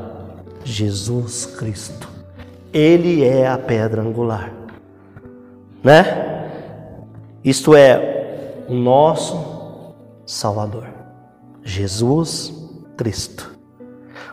Jesus 0.63 1.45
Cristo. 1.45 2.09
Ele 2.73 3.23
é 3.23 3.47
a 3.47 3.57
pedra 3.57 4.01
angular. 4.01 4.51
Né? 5.83 6.49
Isto 7.43 7.75
é 7.75 8.63
o 8.67 8.73
nosso 8.73 9.93
Salvador. 10.25 10.87
Jesus 11.63 12.53
Cristo. 12.97 13.51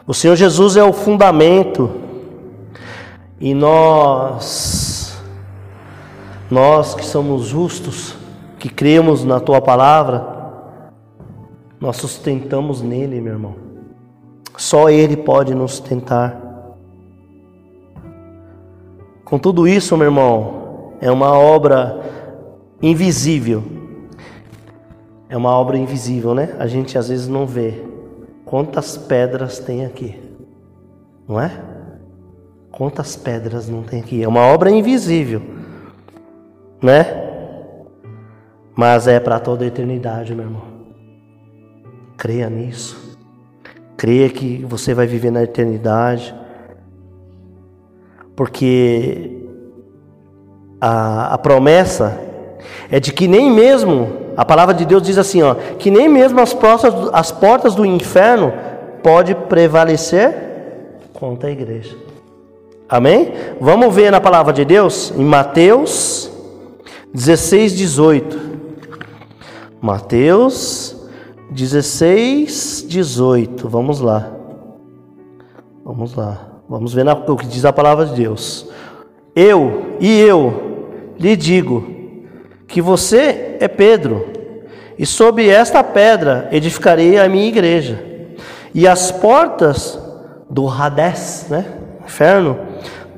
O 0.07 0.15
Senhor 0.15 0.37
Jesus 0.37 0.77
é 0.77 0.83
o 0.83 0.93
fundamento 0.93 1.91
e 3.41 3.55
nós 3.55 5.17
nós 6.51 6.95
que 6.95 7.05
somos 7.05 7.47
justos 7.47 8.15
que 8.59 8.69
cremos 8.69 9.25
na 9.25 9.41
tua 9.41 9.61
palavra, 9.61 10.42
nós 11.83 11.97
sustentamos 11.97 12.81
nele, 12.81 13.21
meu 13.21 13.33
irmão. 13.33 13.57
Só 14.57 14.89
ele 14.89 15.17
pode 15.17 15.53
nos 15.53 15.73
sustentar. 15.73 16.41
Com 19.25 19.37
tudo 19.37 19.67
isso, 19.67 19.97
meu 19.97 20.07
irmão, 20.07 20.93
é 21.01 21.11
uma 21.11 21.37
obra 21.37 22.01
invisível. 22.81 23.65
É 25.29 25.37
uma 25.37 25.51
obra 25.51 25.77
invisível, 25.77 26.33
né? 26.35 26.55
A 26.61 26.69
gente 26.69 26.97
às 26.97 27.09
vezes 27.09 27.27
não 27.27 27.49
vê. 27.49 27.85
Quantas 28.45 28.97
pedras 28.97 29.59
tem 29.59 29.85
aqui? 29.85 30.23
Não 31.27 31.41
é? 31.41 31.51
Quantas 32.71 33.17
pedras 33.17 33.69
não 33.69 33.83
tem 33.83 33.99
aqui? 33.99 34.23
É 34.23 34.29
uma 34.29 34.43
obra 34.43 34.71
invisível, 34.71 35.43
né? 36.81 37.31
mas 38.77 39.07
é 39.07 39.21
para 39.21 39.39
toda 39.39 39.65
a 39.65 39.67
eternidade, 39.67 40.33
meu 40.35 40.45
irmão. 40.45 40.72
Creia 42.23 42.49
nisso. 42.49 43.19
Creia 43.97 44.29
que 44.29 44.65
você 44.65 44.95
vai 44.95 45.09
viver 45.09 45.33
na 45.33 45.43
eternidade. 45.43 46.33
Porque 48.37 49.43
a, 50.81 51.35
a 51.35 51.39
promessa 51.39 52.17
é 52.89 53.01
de 53.01 53.13
que 53.13 53.27
nem 53.27 53.51
mesmo, 53.51 54.19
a 54.37 54.45
palavra 54.45 54.73
de 54.73 54.85
Deus 54.85 55.03
diz 55.03 55.19
assim, 55.19 55.43
ó, 55.43 55.57
que 55.81 55.91
nem 55.91 56.09
mesmo 56.09 56.41
as 56.41 56.55
portas, 56.55 56.95
as 57.13 57.33
portas 57.33 57.75
do 57.75 57.85
inferno 57.85 58.53
pode 59.03 59.35
prevalecer 59.35 60.33
contra 61.13 61.49
a 61.49 61.53
igreja. 61.53 61.97
Amém? 62.89 63.33
Vamos 63.61 63.93
ver 63.93 64.13
na 64.13 64.21
palavra 64.21 64.53
de 64.53 64.65
Deus 64.65 65.13
em 65.17 65.25
Mateus 65.25 66.31
16, 67.13 67.77
18. 67.77 68.39
Mateus 69.81 71.02
16, 71.53 72.87
18. 72.89 73.69
Vamos 73.69 74.01
lá. 74.01 74.33
Vamos 75.85 76.15
lá. 76.15 76.49
Vamos 76.69 76.95
ver 76.95 77.07
o 77.09 77.37
que 77.37 77.47
diz 77.47 77.65
a 77.65 77.73
palavra 77.73 78.07
de 78.07 78.15
Deus. 78.15 78.69
Eu 79.35 79.97
e 80.01 80.21
eu 80.21 81.15
lhe 81.19 81.37
digo 81.37 81.87
que 82.67 82.81
você 82.81 83.57
é 83.61 83.69
Pedro, 83.69 84.25
e 84.99 85.05
sob 85.05 85.47
esta 85.47 85.85
pedra 85.85 86.49
edificarei 86.51 87.19
a 87.19 87.29
minha 87.29 87.49
igreja, 87.49 88.03
e 88.75 88.89
as 88.89 89.11
portas 89.11 89.99
do 90.49 90.67
Hades, 90.69 91.47
né, 91.51 91.67
inferno, 92.05 92.59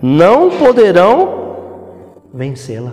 não 0.02 0.50
poderão 0.50 1.44
vencê-la. 2.32 2.92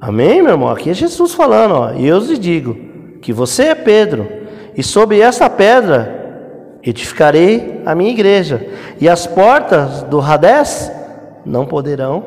Amém, 0.00 0.42
meu 0.42 0.52
irmão? 0.52 0.68
Aqui 0.68 0.90
é 0.90 0.94
Jesus 0.94 1.34
falando, 1.34 1.74
ó. 1.74 1.92
E 1.92 2.06
eu 2.06 2.18
lhe 2.18 2.38
digo 2.38 2.93
que 3.24 3.32
você 3.32 3.68
é 3.68 3.74
Pedro, 3.74 4.28
e 4.76 4.82
sobre 4.82 5.18
essa 5.18 5.48
pedra 5.48 6.76
edificarei 6.82 7.80
a 7.86 7.94
minha 7.94 8.10
igreja, 8.10 8.68
e 9.00 9.08
as 9.08 9.26
portas 9.26 10.02
do 10.02 10.20
Hades 10.20 10.92
não 11.42 11.64
poderão 11.64 12.22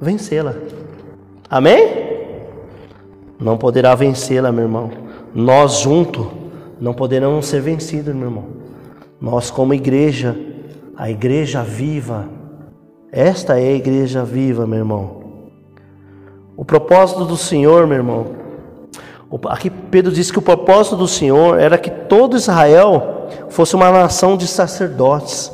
vencê-la. 0.00 0.54
Amém? 1.48 2.10
Não 3.38 3.56
poderá 3.56 3.94
vencê-la, 3.94 4.50
meu 4.50 4.64
irmão. 4.64 4.90
Nós 5.32 5.74
juntos 5.74 6.26
não 6.80 6.92
poderemos 6.92 7.46
ser 7.46 7.60
vencidos, 7.60 8.12
meu 8.12 8.30
irmão. 8.30 8.46
Nós 9.20 9.48
como 9.48 9.72
igreja, 9.74 10.36
a 10.96 11.08
igreja 11.08 11.62
viva, 11.62 12.28
Esta 13.12 13.60
é 13.60 13.68
a 13.68 13.76
igreja 13.76 14.24
viva, 14.24 14.66
meu 14.66 14.78
irmão. 14.78 15.20
O 16.56 16.64
propósito 16.64 17.24
do 17.24 17.36
Senhor, 17.36 17.86
meu 17.86 17.98
irmão. 17.98 18.39
Aqui 19.46 19.70
Pedro 19.70 20.10
diz 20.10 20.30
que 20.30 20.38
o 20.38 20.42
propósito 20.42 20.96
do 20.96 21.06
Senhor 21.06 21.58
era 21.58 21.78
que 21.78 21.90
todo 21.90 22.36
Israel 22.36 23.28
fosse 23.48 23.76
uma 23.76 23.90
nação 23.90 24.36
de 24.36 24.46
sacerdotes 24.46 25.52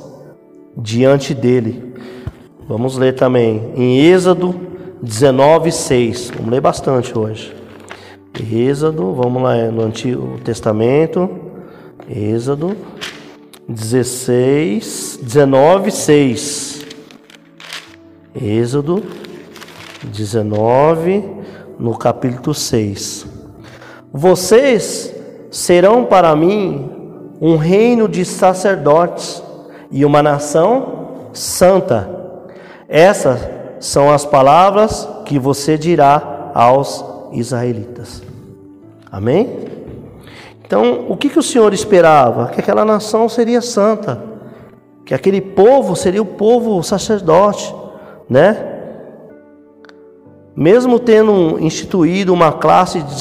diante 0.76 1.34
dele. 1.34 1.94
Vamos 2.66 2.96
ler 2.96 3.14
também 3.14 3.72
em 3.76 4.00
Êxodo 4.00 4.58
19, 5.02 5.70
6. 5.70 6.30
Vamos 6.36 6.50
ler 6.50 6.60
bastante 6.60 7.16
hoje. 7.16 7.54
Êxodo, 8.50 9.12
vamos 9.12 9.42
lá 9.42 9.56
no 9.70 9.82
Antigo 9.82 10.38
Testamento. 10.42 11.28
Êxodo 12.08 12.76
16, 13.68 15.20
19, 15.22 15.90
6. 15.90 16.86
Êxodo 18.34 19.02
19, 20.02 21.24
no 21.78 21.96
capítulo 21.96 22.54
6. 22.54 23.36
Vocês 24.12 25.14
serão 25.50 26.04
para 26.04 26.34
mim 26.34 26.90
um 27.40 27.56
reino 27.56 28.08
de 28.08 28.24
sacerdotes 28.24 29.42
e 29.90 30.04
uma 30.04 30.22
nação 30.22 31.28
santa. 31.32 32.08
Essas 32.88 33.40
são 33.80 34.12
as 34.12 34.24
palavras 34.24 35.08
que 35.24 35.38
você 35.38 35.76
dirá 35.76 36.50
aos 36.54 37.04
israelitas. 37.32 38.22
Amém? 39.10 39.66
Então, 40.64 41.06
o 41.08 41.16
que, 41.16 41.28
que 41.28 41.38
o 41.38 41.42
Senhor 41.42 41.72
esperava? 41.72 42.48
Que 42.48 42.60
aquela 42.60 42.84
nação 42.84 43.28
seria 43.28 43.60
santa, 43.60 44.20
que 45.04 45.14
aquele 45.14 45.40
povo 45.40 45.94
seria 45.94 46.20
o 46.20 46.26
povo 46.26 46.82
sacerdote, 46.82 47.72
né? 48.28 48.75
Mesmo 50.56 50.98
tendo 50.98 51.60
instituído 51.60 52.32
uma 52.32 52.50
classe 52.50 53.02
de 53.02 53.20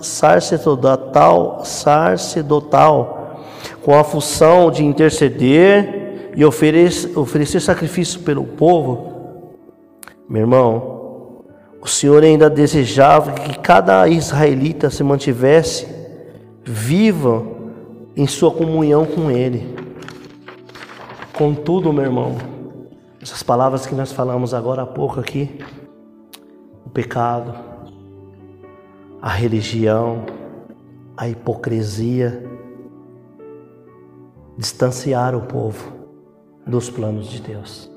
sacerdotal, 0.00 1.62
sacerdotal 1.64 3.42
com 3.82 3.94
a 3.94 4.02
função 4.02 4.70
de 4.70 4.82
interceder 4.82 6.32
e 6.34 6.42
oferecer, 6.44 7.18
oferecer 7.18 7.60
sacrifício 7.60 8.20
pelo 8.20 8.44
povo, 8.44 9.12
meu 10.26 10.40
irmão, 10.40 10.96
o 11.82 11.86
Senhor 11.86 12.22
ainda 12.24 12.48
desejava 12.48 13.32
que 13.32 13.58
cada 13.58 14.08
israelita 14.08 14.88
se 14.88 15.04
mantivesse 15.04 15.86
viva 16.64 17.46
em 18.16 18.26
sua 18.26 18.50
comunhão 18.50 19.04
com 19.04 19.30
Ele. 19.30 19.76
Contudo, 21.34 21.92
meu 21.92 22.04
irmão, 22.04 22.36
essas 23.20 23.42
palavras 23.42 23.86
que 23.86 23.94
nós 23.94 24.10
falamos 24.10 24.54
agora 24.54 24.82
há 24.82 24.86
pouco 24.86 25.20
aqui, 25.20 25.58
pecado, 26.96 27.54
a 29.20 29.28
religião, 29.28 30.24
a 31.14 31.28
hipocrisia, 31.28 32.42
distanciar 34.56 35.34
o 35.34 35.42
povo 35.42 35.92
dos 36.66 36.88
planos 36.88 37.26
de 37.26 37.42
Deus. 37.42 37.90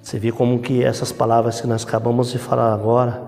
Você 0.00 0.18
vê 0.18 0.32
como 0.32 0.58
que 0.60 0.82
essas 0.82 1.12
palavras 1.12 1.60
que 1.60 1.66
nós 1.66 1.84
acabamos 1.84 2.30
de 2.32 2.38
falar 2.38 2.72
agora, 2.72 3.22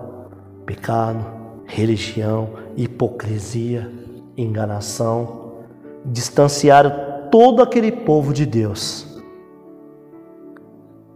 pecado, 0.65 1.23
religião, 1.67 2.49
hipocrisia, 2.75 3.87
enganação, 4.35 5.57
distanciaram 6.03 7.29
todo 7.29 7.61
aquele 7.61 7.91
povo 7.91 8.33
de 8.33 8.47
Deus. 8.47 9.21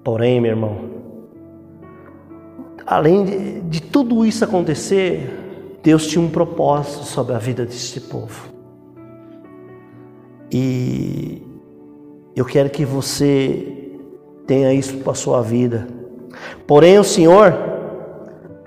Porém, 0.03 0.39
meu 0.39 0.51
irmão, 0.51 1.00
além 2.85 3.25
de, 3.25 3.61
de 3.61 3.81
tudo 3.81 4.25
isso 4.25 4.43
acontecer, 4.43 5.41
Deus 5.83 6.05
tinha 6.07 6.23
um 6.23 6.29
propósito 6.29 7.05
sobre 7.05 7.33
a 7.33 7.39
vida 7.39 7.65
deste 7.65 7.99
povo. 7.99 8.49
E 10.51 11.41
eu 12.35 12.45
quero 12.45 12.69
que 12.69 12.85
você 12.85 13.91
tenha 14.45 14.73
isso 14.73 14.97
para 14.97 15.13
a 15.13 15.15
sua 15.15 15.41
vida. 15.41 15.87
Porém, 16.67 16.99
o 16.99 17.03
Senhor 17.03 17.53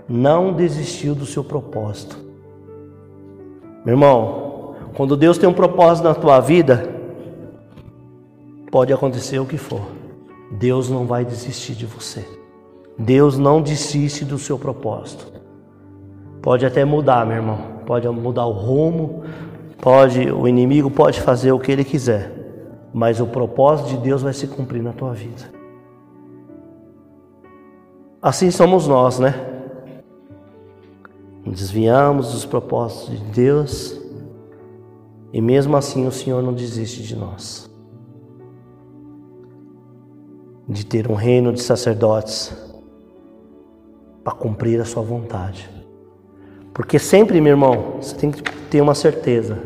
não 0.08 0.52
desistiu 0.52 1.14
do 1.14 1.26
seu 1.26 1.44
propósito. 1.44 2.18
Meu 3.84 3.94
irmão, 3.94 4.74
quando 4.94 5.16
Deus 5.16 5.38
tem 5.38 5.48
um 5.48 5.52
propósito 5.52 6.04
na 6.04 6.14
tua 6.14 6.40
vida, 6.40 6.88
pode 8.70 8.92
acontecer 8.92 9.38
o 9.38 9.46
que 9.46 9.58
for. 9.58 9.82
Deus 10.50 10.88
não 10.88 11.06
vai 11.06 11.24
desistir 11.24 11.74
de 11.74 11.86
você. 11.86 12.33
Deus 12.98 13.38
não 13.38 13.60
desiste 13.60 14.24
do 14.24 14.38
seu 14.38 14.58
propósito. 14.58 15.32
Pode 16.40 16.64
até 16.64 16.84
mudar, 16.84 17.26
meu 17.26 17.36
irmão. 17.36 17.58
Pode 17.86 18.08
mudar 18.08 18.46
o 18.46 18.52
rumo, 18.52 19.24
pode 19.80 20.30
o 20.30 20.48
inimigo 20.48 20.90
pode 20.90 21.20
fazer 21.20 21.52
o 21.52 21.58
que 21.58 21.70
ele 21.70 21.84
quiser, 21.84 22.32
mas 22.94 23.20
o 23.20 23.26
propósito 23.26 23.90
de 23.90 23.96
Deus 23.98 24.22
vai 24.22 24.32
se 24.32 24.46
cumprir 24.46 24.82
na 24.82 24.92
tua 24.92 25.12
vida. 25.12 25.52
Assim 28.22 28.50
somos 28.50 28.88
nós, 28.88 29.18
né? 29.18 29.50
desviamos 31.54 32.32
dos 32.32 32.44
propósitos 32.44 33.10
de 33.10 33.24
Deus 33.26 34.00
e 35.32 35.40
mesmo 35.40 35.76
assim 35.76 36.06
o 36.06 36.12
Senhor 36.12 36.42
não 36.42 36.52
desiste 36.52 37.02
de 37.02 37.14
nós. 37.16 37.70
De 40.68 40.84
ter 40.86 41.10
um 41.10 41.14
reino 41.14 41.52
de 41.52 41.60
sacerdotes 41.60 42.56
para 44.24 44.32
cumprir 44.32 44.80
a 44.80 44.84
sua 44.86 45.02
vontade. 45.02 45.68
Porque 46.72 46.98
sempre, 46.98 47.40
meu 47.40 47.52
irmão, 47.52 47.98
você 48.00 48.16
tem 48.16 48.32
que 48.32 48.42
ter 48.42 48.80
uma 48.80 48.94
certeza. 48.94 49.58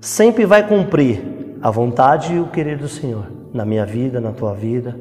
Sempre 0.00 0.46
vai 0.46 0.66
cumprir 0.66 1.22
a 1.62 1.70
vontade 1.70 2.34
e 2.34 2.40
o 2.40 2.46
querer 2.46 2.78
do 2.78 2.88
Senhor 2.88 3.26
na 3.52 3.64
minha 3.64 3.86
vida, 3.86 4.20
na 4.20 4.32
tua 4.32 4.52
vida. 4.54 4.98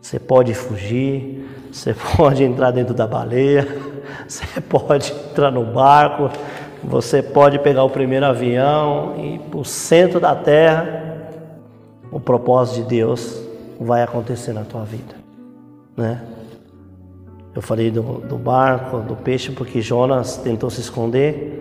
Você 0.00 0.18
pode 0.18 0.54
fugir, 0.54 1.44
você 1.72 1.94
pode 2.16 2.44
entrar 2.44 2.70
dentro 2.70 2.94
da 2.94 3.06
baleia, 3.06 3.66
você 4.28 4.60
pode 4.60 5.12
entrar 5.12 5.50
no 5.50 5.64
barco, 5.64 6.30
você 6.84 7.20
pode 7.20 7.58
pegar 7.58 7.82
o 7.82 7.90
primeiro 7.90 8.26
avião 8.26 9.14
e 9.16 9.34
ir 9.34 9.38
para 9.40 9.58
o 9.58 9.64
centro 9.64 10.20
da 10.20 10.36
terra. 10.36 11.04
O 12.12 12.20
propósito 12.20 12.82
de 12.82 12.88
Deus 12.88 13.42
vai 13.80 14.02
acontecer 14.02 14.52
na 14.52 14.62
tua 14.62 14.84
vida, 14.84 15.14
né? 15.96 16.22
Eu 17.58 17.62
falei 17.62 17.90
do, 17.90 18.20
do 18.20 18.38
barco, 18.38 19.00
do 19.00 19.16
peixe, 19.16 19.50
porque 19.50 19.80
Jonas 19.80 20.36
tentou 20.36 20.70
se 20.70 20.80
esconder. 20.80 21.60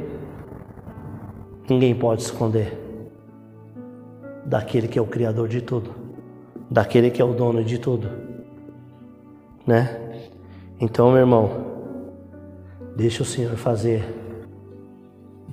Ninguém 1.68 1.96
pode 1.96 2.22
se 2.22 2.30
esconder 2.30 2.78
daquele 4.46 4.88
que 4.88 5.00
é 5.00 5.02
o 5.02 5.08
Criador 5.08 5.48
de 5.48 5.60
tudo, 5.60 5.90
daquele 6.70 7.10
que 7.10 7.20
é 7.20 7.26
o 7.26 7.34
dono 7.34 7.64
de 7.64 7.80
tudo, 7.80 8.10
né? 9.66 10.00
Então, 10.80 11.10
meu 11.10 11.22
irmão, 11.22 11.68
Deixa 12.98 13.22
o 13.22 13.26
Senhor 13.26 13.56
fazer 13.58 14.04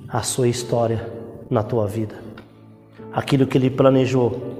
a 0.08 0.22
sua 0.22 0.48
história 0.48 1.06
na 1.50 1.62
tua 1.62 1.86
vida. 1.86 2.14
Aquilo 3.12 3.46
que 3.46 3.58
Ele 3.58 3.68
planejou 3.68 4.54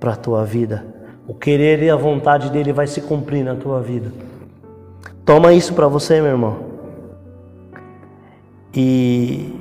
para 0.00 0.14
a 0.14 0.16
tua 0.16 0.44
vida. 0.44 0.84
O 1.28 1.34
querer 1.34 1.80
e 1.80 1.88
a 1.88 1.94
vontade 1.94 2.50
dele 2.50 2.72
vai 2.72 2.88
se 2.88 3.02
cumprir 3.02 3.44
na 3.44 3.54
tua 3.54 3.80
vida. 3.80 4.10
Toma 5.28 5.52
isso 5.52 5.74
para 5.74 5.86
você, 5.86 6.22
meu 6.22 6.30
irmão. 6.30 6.56
E 8.74 9.52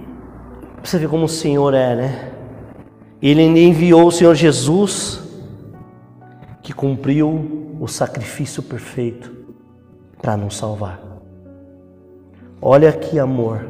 você 0.82 0.98
vê 0.98 1.10
como 1.10 1.26
o 1.26 1.28
Senhor 1.28 1.74
é, 1.74 1.94
né? 1.94 2.32
Ele 3.22 3.44
enviou 3.44 4.08
o 4.08 4.12
Senhor 4.12 4.34
Jesus, 4.34 5.22
que 6.64 6.72
cumpriu 6.72 7.76
o 7.82 7.86
sacrifício 7.86 8.64
perfeito 8.64 9.30
para 10.22 10.38
nos 10.38 10.56
salvar. 10.56 11.02
Olha 12.62 12.94
que 12.94 13.20
amor 13.20 13.68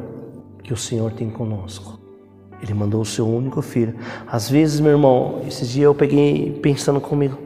que 0.62 0.72
o 0.72 0.76
Senhor 0.76 1.10
tem 1.10 1.28
conosco. 1.28 1.98
Ele 2.62 2.74
mandou 2.74 3.00
o 3.00 3.04
seu 3.04 3.26
único 3.26 3.60
filho. 3.60 3.96
Às 4.24 4.48
vezes, 4.48 4.78
meu 4.78 4.92
irmão, 4.92 5.40
esses 5.48 5.68
dias 5.68 5.86
eu 5.86 5.94
peguei 5.96 6.60
pensando 6.62 7.00
comigo, 7.00 7.36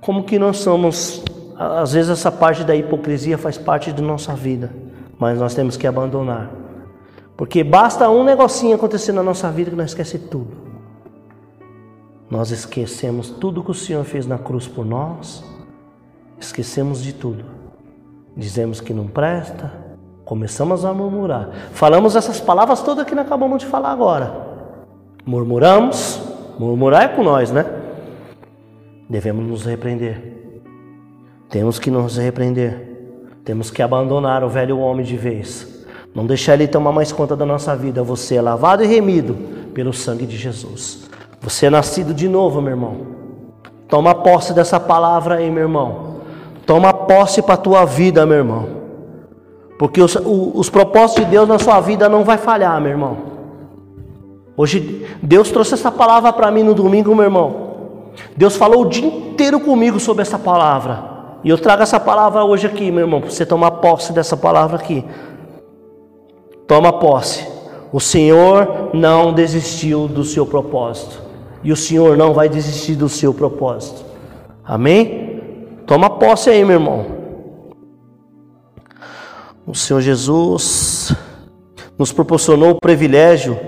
como 0.00 0.24
que 0.24 0.38
nós 0.38 0.56
somos, 0.56 1.22
às 1.56 1.92
vezes 1.92 2.10
essa 2.10 2.30
parte 2.30 2.64
da 2.64 2.74
hipocrisia 2.74 3.38
faz 3.38 3.58
parte 3.58 3.92
da 3.92 4.02
nossa 4.02 4.34
vida, 4.34 4.70
mas 5.18 5.38
nós 5.38 5.54
temos 5.54 5.76
que 5.76 5.86
abandonar. 5.86 6.50
Porque 7.36 7.64
basta 7.64 8.08
um 8.10 8.24
negocinho 8.24 8.74
acontecer 8.74 9.12
na 9.12 9.22
nossa 9.22 9.50
vida 9.50 9.70
que 9.70 9.76
nós 9.76 9.90
esquecemos 9.90 10.28
tudo. 10.28 10.56
Nós 12.30 12.50
esquecemos 12.50 13.30
tudo 13.30 13.62
que 13.62 13.70
o 13.70 13.74
Senhor 13.74 14.04
fez 14.04 14.26
na 14.26 14.38
cruz 14.38 14.66
por 14.66 14.86
nós, 14.86 15.44
esquecemos 16.38 17.02
de 17.02 17.12
tudo. 17.12 17.44
Dizemos 18.36 18.80
que 18.80 18.94
não 18.94 19.06
presta, 19.06 19.82
Começamos 20.24 20.84
a 20.84 20.94
murmurar. 20.94 21.50
Falamos 21.72 22.16
essas 22.16 22.40
palavras 22.40 22.80
todas 22.80 23.04
que 23.04 23.14
nós 23.14 23.26
acabamos 23.26 23.58
de 23.58 23.66
falar 23.66 23.90
agora. 23.90 24.34
Murmuramos, 25.26 26.22
murmurar 26.58 27.02
é 27.02 27.08
com 27.08 27.22
nós, 27.22 27.50
né? 27.50 27.66
Devemos 29.10 29.46
nos 29.46 29.66
repreender. 29.66 30.41
Temos 31.52 31.78
que 31.78 31.90
nos 31.90 32.16
repreender. 32.16 32.88
Temos 33.44 33.70
que 33.70 33.82
abandonar 33.82 34.42
o 34.42 34.48
velho 34.48 34.78
homem 34.78 35.04
de 35.04 35.18
vez. 35.18 35.84
Não 36.14 36.24
deixar 36.24 36.54
ele 36.54 36.66
tomar 36.66 36.92
mais 36.92 37.12
conta 37.12 37.36
da 37.36 37.44
nossa 37.44 37.76
vida. 37.76 38.02
Você 38.02 38.36
é 38.36 38.40
lavado 38.40 38.82
e 38.82 38.86
remido 38.86 39.34
pelo 39.74 39.92
sangue 39.92 40.24
de 40.24 40.38
Jesus. 40.38 41.10
Você 41.42 41.66
é 41.66 41.70
nascido 41.70 42.14
de 42.14 42.26
novo, 42.26 42.62
meu 42.62 42.70
irmão. 42.70 42.96
Toma 43.86 44.14
posse 44.14 44.54
dessa 44.54 44.80
palavra 44.80 45.34
aí, 45.34 45.50
meu 45.50 45.64
irmão. 45.64 46.22
Toma 46.64 46.90
posse 46.94 47.42
para 47.42 47.52
a 47.52 47.58
tua 47.58 47.84
vida, 47.84 48.24
meu 48.24 48.38
irmão. 48.38 48.68
Porque 49.78 50.00
os, 50.00 50.16
os 50.24 50.70
propósitos 50.70 51.26
de 51.26 51.32
Deus 51.32 51.46
na 51.46 51.58
sua 51.58 51.80
vida 51.80 52.08
não 52.08 52.24
vai 52.24 52.38
falhar, 52.38 52.80
meu 52.80 52.92
irmão. 52.92 53.18
Hoje 54.56 55.06
Deus 55.22 55.50
trouxe 55.50 55.74
essa 55.74 55.92
palavra 55.92 56.32
para 56.32 56.50
mim 56.50 56.62
no 56.62 56.72
domingo, 56.72 57.14
meu 57.14 57.24
irmão. 57.24 57.72
Deus 58.34 58.56
falou 58.56 58.86
o 58.86 58.88
dia 58.88 59.06
inteiro 59.06 59.60
comigo 59.60 60.00
sobre 60.00 60.22
essa 60.22 60.38
palavra. 60.38 61.11
E 61.44 61.48
eu 61.48 61.58
trago 61.58 61.82
essa 61.82 61.98
palavra 61.98 62.44
hoje 62.44 62.66
aqui, 62.66 62.90
meu 62.90 63.00
irmão, 63.00 63.20
para 63.20 63.30
você 63.30 63.44
tomar 63.44 63.72
posse 63.72 64.12
dessa 64.12 64.36
palavra 64.36 64.76
aqui. 64.76 65.04
Toma 66.68 66.92
posse. 66.92 67.46
O 67.92 68.00
Senhor 68.00 68.90
não 68.94 69.32
desistiu 69.32 70.06
do 70.06 70.24
seu 70.24 70.46
propósito. 70.46 71.20
E 71.64 71.72
o 71.72 71.76
Senhor 71.76 72.16
não 72.16 72.32
vai 72.32 72.48
desistir 72.48 72.94
do 72.94 73.08
seu 73.08 73.34
propósito. 73.34 74.04
Amém? 74.64 75.82
Toma 75.86 76.10
posse 76.10 76.48
aí, 76.48 76.64
meu 76.64 76.76
irmão. 76.76 77.06
O 79.66 79.74
Senhor 79.74 80.00
Jesus 80.00 81.14
nos 81.98 82.12
proporcionou 82.12 82.70
o 82.70 82.80
privilégio 82.80 83.58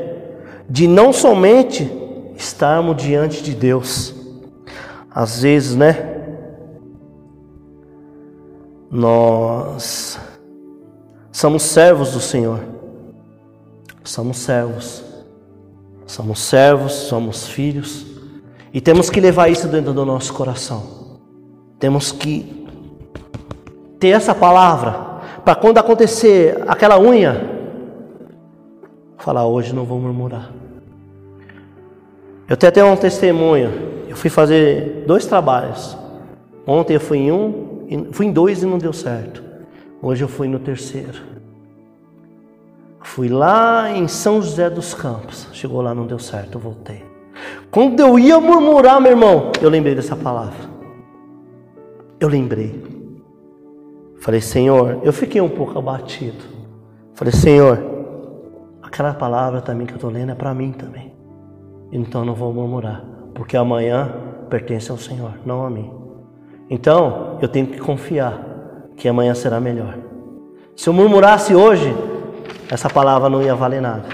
de 0.69 0.87
não 0.87 1.13
somente 1.13 1.91
estarmos 2.37 2.97
diante 2.97 3.43
de 3.43 3.55
Deus. 3.55 4.15
Às 5.11 5.43
vezes, 5.43 5.77
né? 5.77 6.14
Nós 8.95 10.21
somos 11.33 11.65
servos 11.65 12.13
do 12.13 12.21
Senhor. 12.21 12.61
Somos 14.05 14.37
servos. 14.37 15.03
Somos 16.07 16.39
servos, 16.39 16.93
somos 16.93 17.49
filhos. 17.49 18.07
E 18.73 18.81
temos 18.81 19.11
que 19.11 19.21
levar 19.21 19.49
isso 19.49 19.67
dentro 19.67 19.93
do 19.93 20.05
nosso 20.07 20.33
coração. 20.33 21.19
Temos 21.77 22.13
que 22.13 22.69
ter 23.99 24.11
essa 24.11 24.33
palavra 24.33 24.93
para 25.45 25.57
quando 25.57 25.79
acontecer 25.79 26.63
aquela 26.69 26.97
unha, 26.97 27.51
falar 29.19 29.45
hoje 29.45 29.75
não 29.75 29.85
vou 29.85 29.99
murmurar. 29.99 30.53
Eu 32.49 32.57
tenho 32.57 32.69
até 32.69 32.85
um 32.85 32.95
testemunho. 32.95 33.73
Eu 34.09 34.15
fui 34.15 34.31
fazer 34.31 35.03
dois 35.05 35.27
trabalhos. 35.27 35.99
Ontem 36.65 36.95
eu 36.95 37.01
fui 37.01 37.19
em 37.19 37.33
um 37.33 37.74
Fui 38.13 38.27
em 38.27 38.33
dois 38.33 38.63
e 38.63 38.67
não 38.67 38.79
deu 38.79 38.93
certo. 38.93 39.43
Hoje 40.01 40.23
eu 40.23 40.29
fui 40.29 40.49
no 40.49 40.59
terceiro. 40.59 41.35
Fui 43.01 43.29
lá 43.29 43.91
em 43.91 44.09
São 44.09 44.41
José 44.41 44.69
dos 44.69 44.95
Campos. 44.95 45.49
Chegou 45.53 45.81
lá, 45.81 45.95
não 45.95 46.07
deu 46.07 46.19
certo, 46.19 46.57
eu 46.57 46.61
voltei. 46.61 47.05
Quando 47.71 48.01
eu 48.01 48.19
ia 48.19 48.41
murmurar, 48.41 49.01
meu 49.01 49.13
irmão, 49.13 49.53
eu 49.61 49.69
lembrei 49.69 49.95
dessa 49.95 50.17
palavra. 50.17 50.69
Eu 52.19 52.29
lembrei. 52.29 52.83
Falei, 54.21 54.41
Senhor, 54.41 55.01
eu 55.03 55.13
fiquei 55.13 55.41
um 55.41 55.49
pouco 55.49 55.79
abatido. 55.79 56.43
Falei, 57.15 57.33
Senhor, 57.33 57.79
aquela 58.83 59.13
palavra 59.13 59.61
também 59.61 59.87
que 59.87 59.93
eu 59.93 59.97
estou 59.97 60.11
lendo 60.11 60.33
é 60.33 60.35
para 60.35 60.55
mim 60.55 60.73
também. 60.73 61.13
Então 61.93 62.23
eu 62.23 62.27
não 62.27 62.35
vou 62.35 62.53
murmurar, 62.53 63.05
porque 63.35 63.57
amanhã 63.57 64.13
pertence 64.49 64.91
ao 64.91 64.97
Senhor, 64.97 65.35
não 65.45 65.65
a 65.65 65.71
mim. 65.71 65.93
Então, 66.71 67.34
eu 67.45 67.49
tenho 67.49 67.67
que 67.67 67.79
confiar 67.79 68.41
que 68.97 69.09
amanhã 69.09 69.35
será 69.35 69.61
melhor. 69.61 69.99
Se 70.75 70.89
eu 70.89 70.93
murmurasse 70.93 71.55
hoje, 71.55 71.95
essa 72.71 72.89
palavra 72.89 73.29
não 73.29 73.43
ia 73.43 73.55
valer 73.55 73.81
nada. 73.81 74.05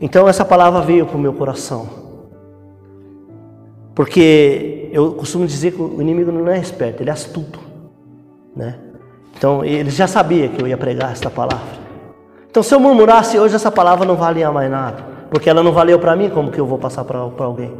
Então, 0.00 0.28
essa 0.28 0.44
palavra 0.44 0.80
veio 0.80 1.06
para 1.06 1.16
o 1.16 1.20
meu 1.20 1.32
coração. 1.32 1.88
Porque 3.94 4.88
eu 4.92 5.12
costumo 5.14 5.46
dizer 5.46 5.72
que 5.72 5.82
o 5.82 6.00
inimigo 6.00 6.30
não 6.30 6.48
é 6.48 6.58
esperto, 6.58 7.02
ele 7.02 7.10
é 7.10 7.12
astuto. 7.12 7.58
Né? 8.54 8.78
Então, 9.36 9.64
ele 9.64 9.90
já 9.90 10.06
sabia 10.06 10.48
que 10.48 10.62
eu 10.62 10.68
ia 10.68 10.76
pregar 10.76 11.12
essa 11.12 11.30
palavra. 11.30 11.84
Então, 12.48 12.62
se 12.62 12.74
eu 12.74 12.78
murmurasse 12.78 13.38
hoje, 13.38 13.56
essa 13.56 13.70
palavra 13.70 14.06
não 14.06 14.14
valia 14.14 14.50
mais 14.52 14.70
nada. 14.70 15.02
Porque 15.30 15.50
ela 15.50 15.62
não 15.62 15.72
valeu 15.72 15.98
para 15.98 16.14
mim, 16.14 16.30
como 16.30 16.50
que 16.50 16.60
eu 16.60 16.66
vou 16.66 16.78
passar 16.78 17.04
para 17.04 17.18
alguém? 17.18 17.72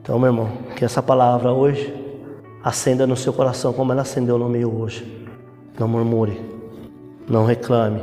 Então, 0.00 0.18
meu 0.18 0.28
irmão, 0.28 0.48
que 0.74 0.84
essa 0.84 1.02
palavra 1.02 1.52
hoje 1.52 1.99
acenda 2.62 3.06
no 3.06 3.16
seu 3.16 3.32
coração 3.32 3.72
como 3.72 3.92
ela 3.92 4.02
acendeu 4.02 4.38
no 4.38 4.48
meu 4.48 4.72
hoje. 4.74 5.26
Não 5.78 5.88
murmure, 5.88 6.40
não 7.28 7.44
reclame, 7.44 8.02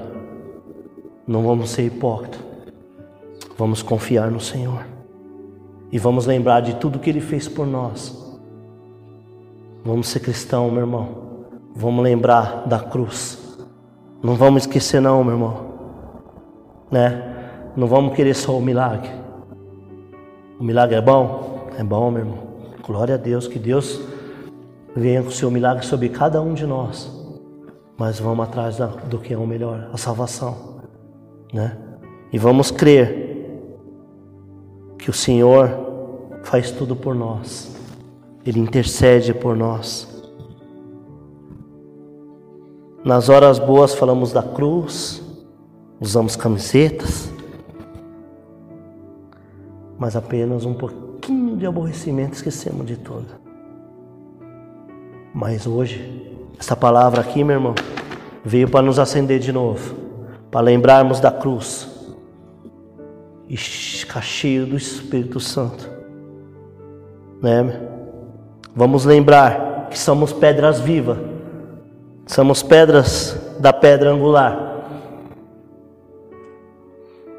não 1.28 1.44
vamos 1.44 1.70
ser 1.70 1.84
hipócritas. 1.84 2.48
Vamos 3.58 3.82
confiar 3.82 4.30
no 4.30 4.40
Senhor 4.40 4.86
e 5.92 5.98
vamos 5.98 6.26
lembrar 6.26 6.62
de 6.62 6.76
tudo 6.76 7.00
que 7.00 7.10
Ele 7.10 7.22
fez 7.22 7.48
por 7.48 7.66
nós. 7.66 8.16
Vamos 9.84 10.10
ser 10.10 10.20
cristão, 10.20 10.70
meu 10.70 10.82
irmão. 10.82 11.10
Vamos 11.76 12.04
lembrar 12.04 12.68
da 12.68 12.80
cruz. 12.80 13.38
Não 14.22 14.36
vamos 14.36 14.64
esquecer, 14.64 15.02
não, 15.02 15.24
meu 15.24 15.34
irmão. 15.34 15.68
Né? 16.92 17.36
Não 17.76 17.88
vamos 17.88 18.16
querer 18.16 18.34
só 18.34 18.58
o 18.58 18.62
milagre. 18.62 19.10
O 20.60 20.64
milagre 20.64 20.96
é 20.96 21.02
bom, 21.02 21.68
é 21.78 21.84
bom, 21.84 22.12
meu 22.12 22.22
irmão. 22.22 22.40
Glória 22.86 23.16
a 23.16 23.18
Deus, 23.18 23.48
que 23.48 23.60
Deus 23.60 24.02
venha 24.98 25.22
com 25.22 25.30
o 25.30 25.32
seu 25.32 25.52
milagre 25.52 25.86
sobre 25.86 26.10
cada 26.10 26.42
um 26.42 26.54
de 26.54 26.66
nós. 26.66 27.12
Mas 27.98 28.20
vamos 28.20 28.46
atrás 28.48 28.78
do 29.10 29.20
que 29.20 29.34
é 29.34 29.38
o 29.38 29.46
melhor, 29.46 29.90
a 29.94 29.98
salvação, 29.98 30.82
né? 31.54 31.78
E 32.32 32.38
vamos 32.38 32.72
crer 32.72 33.26
que 34.98 35.10
o 35.10 35.14
Senhor 35.14 35.70
faz 36.44 36.72
tudo 36.72 36.96
por 36.96 37.16
nós. 37.16 37.76
Ele 38.46 38.60
intercede 38.60 39.34
por 39.34 39.56
nós. 39.56 40.08
Nas 43.04 43.30
horas 43.30 43.58
boas 43.58 43.94
falamos 43.94 44.32
da 44.32 44.44
cruz, 44.44 45.24
usamos 46.00 46.36
camisetas, 46.36 47.32
mas 49.98 50.16
apenas 50.16 50.66
um 50.66 50.74
pouquinho 50.74 51.56
de 51.56 51.66
aborrecimento, 51.66 52.34
esquecemos 52.34 52.86
de 52.86 52.98
tudo. 52.98 53.47
Mas 55.40 55.68
hoje, 55.68 56.36
essa 56.60 56.76
palavra 56.76 57.22
aqui, 57.22 57.44
meu 57.44 57.58
irmão, 57.58 57.76
veio 58.44 58.68
para 58.68 58.82
nos 58.82 58.98
acender 58.98 59.38
de 59.38 59.52
novo, 59.52 59.94
para 60.50 60.62
lembrarmos 60.62 61.20
da 61.20 61.30
cruz 61.30 61.88
e 63.48 63.56
ficar 63.56 64.24
cheio 64.24 64.66
do 64.66 64.76
Espírito 64.76 65.40
Santo, 65.40 65.88
né? 67.40 67.88
Vamos 68.76 69.06
lembrar 69.06 69.90
que 69.92 70.00
somos 70.00 70.34
pedras 70.34 70.80
vivas, 70.80 71.20
somos 72.26 72.64
pedras 72.64 73.40
da 73.60 73.72
pedra 73.72 74.10
angular. 74.10 74.66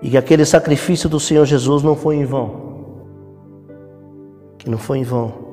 E 0.01 0.11
que 0.11 0.17
aquele 0.17 0.45
sacrifício 0.45 1.09
do 1.09 1.19
Senhor 1.19 1.45
Jesus 1.45 1.83
não 1.83 1.97
foi 1.97 2.15
em 2.15 2.25
vão 2.25 2.69
que 4.57 4.71
não 4.71 4.79
foi 4.79 4.99
em 4.99 5.03
vão. 5.03 5.48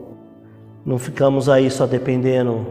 Não 0.85 0.99
ficamos 0.99 1.49
aí 1.49 1.71
só 1.71 1.87
dependendo, 1.87 2.65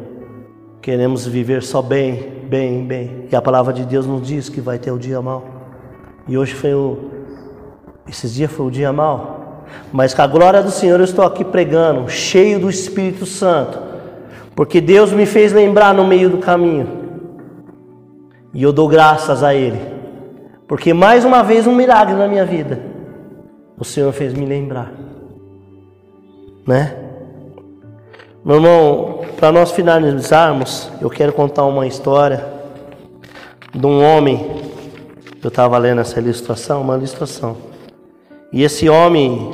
queremos 0.80 1.26
viver 1.26 1.62
só 1.62 1.82
bem, 1.82 2.44
bem, 2.48 2.86
bem. 2.86 3.26
E 3.30 3.34
a 3.34 3.42
palavra 3.42 3.72
de 3.72 3.84
Deus 3.84 4.06
nos 4.06 4.26
diz 4.26 4.48
que 4.48 4.60
vai 4.60 4.78
ter 4.78 4.92
o 4.92 4.98
dia 4.98 5.20
mal. 5.20 5.44
E 6.28 6.38
hoje 6.38 6.54
foi 6.54 6.74
o. 6.74 7.10
Esses 8.08 8.34
dias 8.34 8.50
foi 8.52 8.66
o 8.66 8.70
dia 8.70 8.92
mal. 8.92 9.64
Mas 9.92 10.14
com 10.14 10.22
a 10.22 10.26
glória 10.26 10.62
do 10.62 10.70
Senhor 10.70 11.00
eu 11.00 11.04
estou 11.04 11.24
aqui 11.24 11.44
pregando, 11.44 12.08
cheio 12.08 12.60
do 12.60 12.70
Espírito 12.70 13.26
Santo. 13.26 13.78
Porque 14.54 14.80
Deus 14.80 15.12
me 15.12 15.26
fez 15.26 15.52
lembrar 15.52 15.92
no 15.92 16.06
meio 16.06 16.30
do 16.30 16.38
caminho. 16.38 16.86
E 18.52 18.62
eu 18.62 18.72
dou 18.72 18.86
graças 18.86 19.42
a 19.42 19.54
Ele. 19.54 19.80
Porque 20.68 20.94
mais 20.94 21.24
uma 21.24 21.42
vez 21.42 21.66
um 21.66 21.74
milagre 21.74 22.14
na 22.14 22.28
minha 22.28 22.44
vida. 22.44 22.80
O 23.76 23.84
Senhor 23.84 24.12
fez 24.12 24.32
me 24.32 24.46
lembrar 24.46 25.04
né? 26.66 26.96
Meu 28.44 28.56
irmão, 28.56 29.20
para 29.38 29.50
nós 29.50 29.70
finalizarmos, 29.70 30.90
eu 31.00 31.08
quero 31.08 31.32
contar 31.32 31.64
uma 31.64 31.86
história 31.86 32.44
de 33.74 33.86
um 33.86 34.04
homem. 34.04 34.60
Eu 35.42 35.48
estava 35.48 35.78
lendo 35.78 36.02
essa 36.02 36.20
ilustração, 36.20 36.82
uma 36.82 36.94
ilustração. 36.94 37.56
E 38.52 38.62
esse 38.62 38.86
homem, 38.86 39.50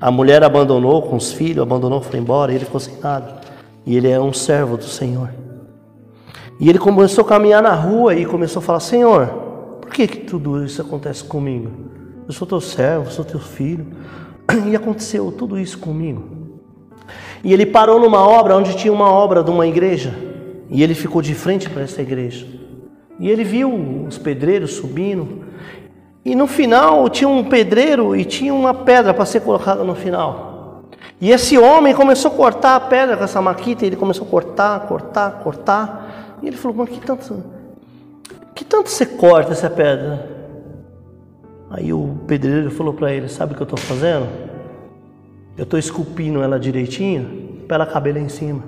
a 0.00 0.10
mulher 0.10 0.42
abandonou 0.42 1.02
com 1.02 1.16
os 1.16 1.30
filhos, 1.30 1.62
abandonou, 1.62 2.00
foi 2.00 2.18
embora, 2.18 2.54
ele 2.54 2.64
ficou 2.64 2.80
sem 2.80 2.98
nada. 3.02 3.38
E 3.84 3.94
ele 3.94 4.08
é 4.08 4.18
um 4.18 4.32
servo 4.32 4.78
do 4.78 4.84
Senhor. 4.84 5.28
E 6.58 6.70
ele 6.70 6.78
começou 6.78 7.22
a 7.22 7.28
caminhar 7.28 7.62
na 7.62 7.74
rua 7.74 8.14
e 8.14 8.24
começou 8.24 8.60
a 8.60 8.62
falar: 8.62 8.80
Senhor, 8.80 9.26
por 9.82 9.90
que, 9.90 10.08
que 10.08 10.18
tudo 10.20 10.64
isso 10.64 10.80
acontece 10.80 11.22
comigo? 11.22 11.70
Eu 12.26 12.32
sou 12.32 12.48
teu 12.48 12.62
servo, 12.62 13.10
sou 13.10 13.26
teu 13.26 13.40
filho. 13.40 13.86
E 14.66 14.74
aconteceu 14.74 15.30
tudo 15.30 15.58
isso 15.58 15.78
comigo. 15.78 16.39
E 17.42 17.52
ele 17.52 17.66
parou 17.66 17.98
numa 17.98 18.26
obra 18.26 18.56
onde 18.56 18.76
tinha 18.76 18.92
uma 18.92 19.10
obra 19.10 19.42
de 19.42 19.50
uma 19.50 19.66
igreja. 19.66 20.14
E 20.68 20.82
ele 20.82 20.94
ficou 20.94 21.22
de 21.22 21.34
frente 21.34 21.68
para 21.68 21.82
essa 21.82 22.02
igreja. 22.02 22.46
E 23.18 23.28
ele 23.28 23.44
viu 23.44 24.04
os 24.06 24.18
pedreiros 24.18 24.74
subindo. 24.74 25.44
E 26.24 26.34
no 26.34 26.46
final 26.46 27.08
tinha 27.08 27.28
um 27.28 27.44
pedreiro 27.44 28.14
e 28.14 28.24
tinha 28.24 28.52
uma 28.52 28.74
pedra 28.74 29.12
para 29.14 29.24
ser 29.24 29.40
colocada 29.40 29.82
no 29.82 29.94
final. 29.94 30.84
E 31.20 31.30
esse 31.30 31.58
homem 31.58 31.94
começou 31.94 32.30
a 32.30 32.34
cortar 32.34 32.76
a 32.76 32.80
pedra 32.80 33.16
com 33.16 33.24
essa 33.24 33.40
maquita. 33.40 33.84
E 33.84 33.88
ele 33.88 33.96
começou 33.96 34.26
a 34.26 34.30
cortar, 34.30 34.80
cortar, 34.80 35.40
cortar. 35.42 36.38
E 36.42 36.46
ele 36.46 36.56
falou: 36.56 36.76
Mas 36.76 36.90
que 36.90 37.00
tanto, 37.00 37.42
que 38.54 38.64
tanto 38.64 38.90
você 38.90 39.06
corta 39.06 39.52
essa 39.52 39.68
pedra? 39.68 40.28
Aí 41.70 41.92
o 41.92 42.18
pedreiro 42.26 42.70
falou 42.70 42.94
para 42.94 43.12
ele: 43.12 43.28
Sabe 43.28 43.52
o 43.52 43.56
que 43.56 43.62
eu 43.62 43.64
estou 43.64 43.78
fazendo? 43.78 44.49
Eu 45.60 45.64
estou 45.64 45.78
esculpindo 45.78 46.42
ela 46.42 46.58
direitinho 46.58 47.66
para 47.68 47.74
ela 47.74 47.86
caber 47.86 48.14
lá 48.14 48.20
em 48.22 48.30
cima. 48.30 48.62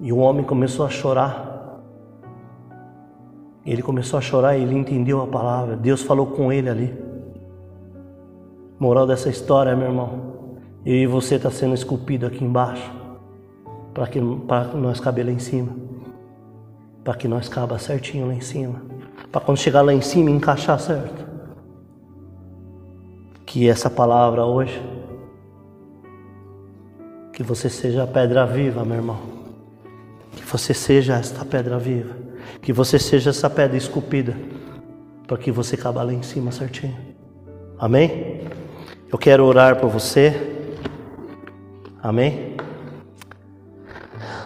E 0.00 0.10
o 0.10 0.16
homem 0.16 0.42
começou 0.42 0.86
a 0.86 0.88
chorar. 0.88 1.82
Ele 3.66 3.82
começou 3.82 4.16
a 4.16 4.22
chorar 4.22 4.56
e 4.56 4.62
ele 4.62 4.74
entendeu 4.74 5.20
a 5.20 5.26
palavra. 5.26 5.76
Deus 5.76 6.02
falou 6.02 6.28
com 6.28 6.50
ele 6.50 6.70
ali. 6.70 6.98
Moral 8.80 9.06
dessa 9.06 9.28
história, 9.28 9.76
meu 9.76 9.88
irmão. 9.88 10.56
Eu 10.86 10.94
e 10.94 11.06
você 11.06 11.34
está 11.34 11.50
sendo 11.50 11.74
esculpido 11.74 12.24
aqui 12.24 12.42
embaixo. 12.42 12.90
Para 13.92 14.06
que, 14.06 14.18
que 14.18 14.76
nós 14.78 14.98
caber 15.00 15.26
lá 15.26 15.32
em 15.32 15.38
cima. 15.38 15.76
Para 17.04 17.12
que 17.12 17.28
nós 17.28 17.46
caba 17.46 17.78
certinho 17.78 18.26
lá 18.26 18.32
em 18.32 18.40
cima. 18.40 18.80
Para 19.30 19.42
quando 19.42 19.58
chegar 19.58 19.82
lá 19.82 19.92
em 19.92 20.00
cima 20.00 20.30
encaixar 20.30 20.80
certo. 20.80 21.28
Que 23.44 23.68
essa 23.68 23.90
palavra 23.90 24.46
hoje 24.46 24.96
que 27.38 27.44
você 27.44 27.70
seja 27.70 28.02
a 28.02 28.06
pedra 28.08 28.44
viva, 28.44 28.84
meu 28.84 28.96
irmão. 28.96 29.16
Que 30.32 30.44
você 30.44 30.74
seja 30.74 31.14
esta 31.14 31.44
pedra 31.44 31.78
viva. 31.78 32.16
Que 32.60 32.72
você 32.72 32.98
seja 32.98 33.30
essa 33.30 33.48
pedra 33.48 33.76
esculpida. 33.76 34.34
Para 35.24 35.38
que 35.38 35.52
você 35.52 35.76
cabe 35.76 35.98
lá 35.98 36.12
em 36.12 36.20
cima 36.20 36.50
certinho. 36.50 36.96
Amém? 37.78 38.40
Eu 39.08 39.16
quero 39.16 39.44
orar 39.44 39.76
por 39.76 39.88
você. 39.88 40.34
Amém? 42.02 42.56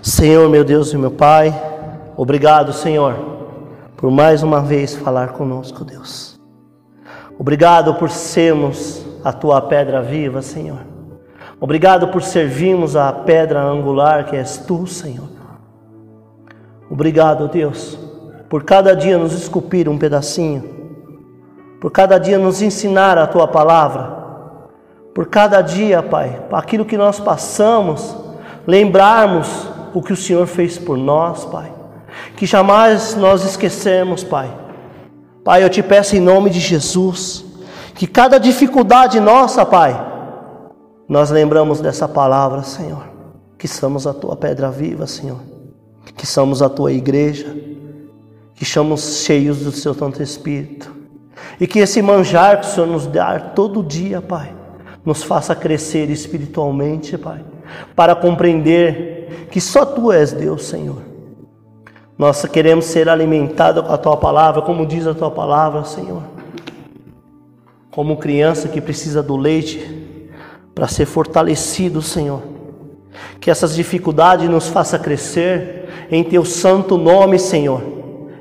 Senhor, 0.03 0.47
meu 0.51 0.63
Deus 0.63 0.93
e 0.93 0.99
meu 0.99 1.13
Pai, 1.13 1.51
obrigado, 2.15 2.75
Senhor, 2.75 3.15
por 3.97 4.11
mais 4.11 4.43
uma 4.43 4.61
vez 4.61 4.95
falar 4.95 5.29
conosco, 5.29 5.83
Deus. 5.83 6.39
Obrigado 7.39 7.95
por 7.95 8.11
sermos 8.11 9.03
a 9.25 9.33
tua 9.33 9.63
pedra 9.63 10.03
viva, 10.03 10.43
Senhor. 10.43 10.92
Obrigado 11.63 12.09
por 12.09 12.25
servirmos 12.25 12.97
a 12.97 13.13
pedra 13.13 13.63
angular 13.63 14.27
que 14.27 14.35
és 14.35 14.57
tu, 14.57 14.85
Senhor. 14.85 15.29
Obrigado, 16.91 17.47
Deus, 17.47 17.97
por 18.51 18.65
cada 18.65 18.97
dia 18.97 19.17
nos 19.17 19.33
esculpir 19.33 19.89
um 19.89 19.97
pedacinho, 19.97 20.65
por 21.81 21.93
cada 21.93 22.19
dia 22.19 22.37
nos 22.37 22.61
ensinar 22.61 23.17
a 23.17 23.29
tua 23.29 23.47
palavra, 23.47 24.13
por 25.15 25.29
cada 25.29 25.63
dia, 25.63 26.03
Pai, 26.03 26.43
aquilo 26.51 26.85
que 26.85 26.97
nós 26.97 27.21
passamos, 27.21 28.17
lembrarmos 28.67 29.69
o 29.95 30.03
que 30.03 30.13
o 30.13 30.17
Senhor 30.17 30.49
fez 30.49 30.79
por 30.79 30.99
nós, 30.99 31.45
Pai. 31.45 31.73
Que 32.37 32.45
jamais 32.45 33.15
nós 33.15 33.45
esquecemos, 33.45 34.25
Pai. 34.25 34.51
Pai, 35.45 35.63
eu 35.63 35.71
te 35.71 35.81
peço 35.81 36.17
em 36.17 36.21
nome 36.21 36.51
de 36.51 36.59
Jesus, 36.59 37.45
que 37.95 38.09
cada 38.09 38.39
dificuldade 38.39 39.21
nossa, 39.21 39.65
Pai, 39.65 40.11
nós 41.09 41.31
lembramos 41.31 41.81
dessa 41.81 42.09
palavra, 42.09 42.63
Senhor, 42.63 43.05
que 43.59 43.69
somos 43.69 44.07
a 44.07 44.15
tua 44.15 44.37
pedra 44.37 44.71
viva, 44.71 45.07
Senhor, 45.07 45.41
que 46.17 46.27
somos 46.27 46.63
a 46.63 46.69
tua 46.69 46.93
igreja, 46.93 47.55
que 48.55 48.65
somos 48.65 49.19
cheios 49.19 49.59
do 49.59 49.73
seu 49.73 49.95
Santo 49.95 50.23
Espírito, 50.23 50.93
e 51.61 51.67
que 51.67 51.81
esse 51.81 52.01
manjar 52.01 52.61
que 52.61 52.67
o 52.67 52.71
Senhor 52.71 52.87
nos 52.87 53.07
dá 53.07 53.39
todo 53.39 53.83
dia, 53.83 54.21
Pai, 54.21 54.55
nos 55.05 55.23
faça 55.23 55.55
crescer 55.55 56.09
espiritualmente, 56.11 57.19
Pai, 57.19 57.45
para 57.95 58.15
compreender 58.15 59.49
que 59.51 59.61
só 59.61 59.85
Tu 59.85 60.13
és 60.13 60.33
Deus, 60.33 60.65
Senhor. 60.65 61.03
Nós 62.17 62.45
queremos 62.47 62.85
ser 62.85 63.09
alimentados 63.09 63.85
com 63.85 63.93
a 63.93 63.99
Tua 63.99 64.17
palavra, 64.17 64.63
como 64.63 64.87
diz 64.87 65.07
a 65.07 65.15
Tua 65.15 65.31
palavra, 65.31 65.85
Senhor. 65.85 66.23
Como 67.91 68.17
criança 68.17 68.69
que 68.69 68.81
precisa 68.81 69.23
do 69.23 69.37
leite, 69.37 70.02
para 70.75 70.89
ser 70.89 71.07
fortalecido, 71.07 72.01
Senhor. 72.01 72.43
Que 73.41 73.51
essas 73.51 73.75
dificuldades 73.75 74.49
nos 74.49 74.69
faça 74.69 74.99
crescer 74.99 75.89
em 76.11 76.25
teu 76.25 76.45
santo 76.45 76.97
nome, 76.97 77.39
Senhor. 77.39 77.83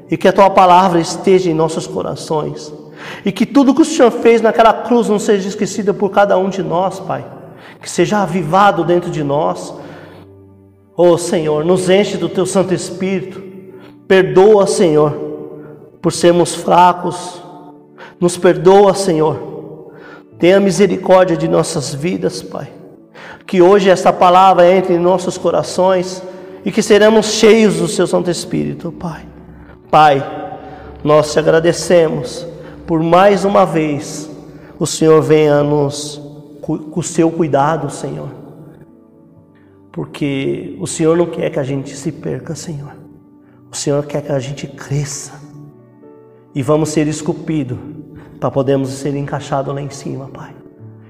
E 0.10 0.17
que 0.17 0.28
a 0.28 0.34
tua 0.34 0.50
palavra 0.50 1.00
esteja 1.00 1.50
em 1.50 1.54
nossos 1.54 1.88
corações. 1.88 2.74
E 3.26 3.32
que 3.32 3.46
tudo 3.46 3.74
que 3.74 3.82
o 3.82 3.86
Senhor 3.86 4.12
fez 4.12 4.41
naquela 4.41 4.74
cruz 4.74 5.10
não 5.10 5.20
seja 5.20 5.48
esquecido 5.48 5.94
por 5.94 6.10
cada 6.10 6.38
um 6.38 6.50
de 6.50 6.63
nós, 6.63 7.00
Pai. 7.00 7.26
Que 7.82 7.89
seja 7.89 8.20
avivado 8.20 8.84
dentro 8.84 9.10
de 9.10 9.24
nós. 9.24 9.74
Oh 10.96 11.17
Senhor, 11.17 11.65
nos 11.65 11.89
enche 11.89 12.17
do 12.17 12.30
teu 12.30 12.46
Santo 12.46 12.74
Espírito. 12.74 13.41
Perdoa, 14.08 14.67
Senhor, 14.67 15.12
por 16.02 16.13
sermos 16.13 16.54
fracos. 16.54 17.41
Nos 18.20 18.38
perdoa, 18.38 18.94
Senhor 18.94 19.51
Tenha 20.41 20.60
misericórdia 20.60 21.38
de 21.38 21.47
nossas 21.47 21.93
vidas, 21.93 22.41
Pai. 22.41 22.67
Que 23.45 23.62
hoje 23.62 23.91
esta 23.91 24.12
palavra 24.12 24.67
entre 24.75 24.95
em 24.95 24.99
nossos 24.99 25.38
corações 25.38 26.23
e 26.65 26.71
que 26.71 26.82
seremos 26.82 27.27
cheios 27.27 27.75
do 27.75 27.88
Seu 27.88 28.08
Santo 28.08 28.32
Espírito, 28.32 28.91
Pai. 28.91 29.23
Pai, 29.91 30.25
nós 31.04 31.32
te 31.32 31.38
agradecemos 31.38 32.47
por 32.88 33.04
mais 33.04 33.45
uma 33.45 33.67
vez 33.67 34.32
o 34.80 34.88
Senhor 34.88 35.21
venha 35.21 35.62
nos 35.62 36.19
com 36.60 36.99
o 36.99 37.04
seu 37.04 37.30
cuidado, 37.30 37.91
Senhor. 37.91 38.30
Porque 39.91 40.75
o 40.80 40.88
Senhor 40.88 41.15
não 41.15 41.27
quer 41.27 41.51
que 41.51 41.60
a 41.60 41.63
gente 41.63 41.95
se 41.95 42.12
perca, 42.12 42.56
Senhor. 42.56 42.95
O 43.71 43.75
Senhor 43.75 44.04
quer 44.08 44.23
que 44.23 44.32
a 44.32 44.39
gente 44.39 44.65
cresça 44.65 45.34
e 46.56 46.63
vamos 46.63 46.89
ser 46.89 47.06
esculpidos 47.08 47.77
para 48.41 48.49
podermos 48.49 48.89
ser 48.89 49.15
encaixados 49.15 49.71
lá 49.71 49.80
em 49.80 49.91
cima, 49.91 50.27
Pai. 50.34 50.51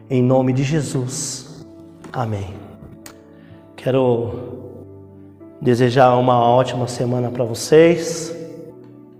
Em 0.09 0.21
nome 0.21 0.51
de 0.51 0.63
Jesus. 0.63 1.65
Amém. 2.11 2.53
Quero 3.73 4.33
desejar 5.61 6.17
uma 6.17 6.45
ótima 6.45 6.89
semana 6.89 7.31
para 7.31 7.45
vocês. 7.45 8.35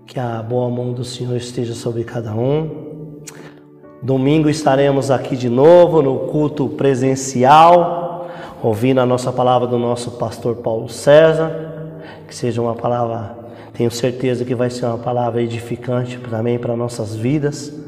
Que 0.06 0.20
a 0.20 0.42
boa 0.42 0.68
mão 0.68 0.92
do 0.92 1.02
Senhor 1.02 1.34
esteja 1.34 1.72
sobre 1.72 2.04
cada 2.04 2.34
um. 2.34 3.22
Domingo 4.02 4.50
estaremos 4.50 5.10
aqui 5.10 5.34
de 5.34 5.48
novo 5.48 6.02
no 6.02 6.18
culto 6.26 6.68
presencial, 6.68 8.28
ouvindo 8.62 9.00
a 9.00 9.06
nossa 9.06 9.32
palavra 9.32 9.66
do 9.66 9.78
nosso 9.78 10.10
pastor 10.18 10.56
Paulo 10.56 10.86
César. 10.90 11.96
Que 12.28 12.34
seja 12.34 12.60
uma 12.60 12.74
palavra, 12.74 13.34
tenho 13.72 13.90
certeza 13.90 14.44
que 14.44 14.54
vai 14.54 14.68
ser 14.68 14.84
uma 14.84 14.98
palavra 14.98 15.40
edificante 15.40 16.18
também 16.18 16.58
para 16.58 16.76
nossas 16.76 17.16
vidas. 17.16 17.80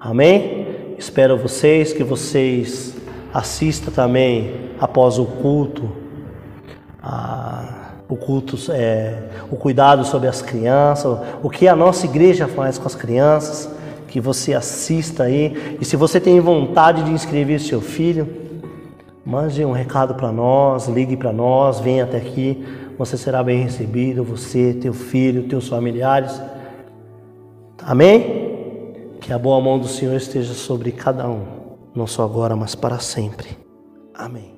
Amém? 0.00 0.94
Espero 0.96 1.36
vocês 1.36 1.92
que 1.92 2.04
vocês 2.04 2.94
assistam 3.34 3.90
também 3.90 4.70
após 4.78 5.18
o 5.18 5.24
culto, 5.24 5.90
a, 7.02 7.94
o 8.08 8.16
culto 8.16 8.56
é 8.70 9.24
o 9.50 9.56
cuidado 9.56 10.04
sobre 10.04 10.28
as 10.28 10.40
crianças, 10.40 11.18
o 11.42 11.50
que 11.50 11.66
a 11.66 11.74
nossa 11.74 12.06
igreja 12.06 12.46
faz 12.46 12.78
com 12.78 12.86
as 12.86 12.94
crianças, 12.94 13.68
que 14.06 14.20
você 14.20 14.54
assista 14.54 15.24
aí. 15.24 15.76
E 15.80 15.84
se 15.84 15.96
você 15.96 16.20
tem 16.20 16.38
vontade 16.38 17.02
de 17.02 17.10
inscrever 17.10 17.58
seu 17.58 17.80
filho, 17.80 18.28
mande 19.26 19.64
um 19.64 19.72
recado 19.72 20.14
para 20.14 20.30
nós, 20.30 20.86
ligue 20.86 21.16
para 21.16 21.32
nós, 21.32 21.80
venha 21.80 22.04
até 22.04 22.18
aqui. 22.18 22.64
Você 22.96 23.16
será 23.16 23.42
bem 23.42 23.64
recebido, 23.64 24.22
você, 24.22 24.74
teu 24.74 24.94
filho, 24.94 25.48
teus 25.48 25.66
familiares. 25.66 26.40
Amém? 27.82 28.47
Que 29.20 29.32
a 29.32 29.38
boa 29.38 29.60
mão 29.60 29.78
do 29.78 29.88
Senhor 29.88 30.14
esteja 30.14 30.54
sobre 30.54 30.92
cada 30.92 31.28
um, 31.28 31.44
não 31.94 32.06
só 32.06 32.24
agora, 32.24 32.56
mas 32.56 32.74
para 32.74 32.98
sempre. 32.98 33.56
Amém. 34.14 34.57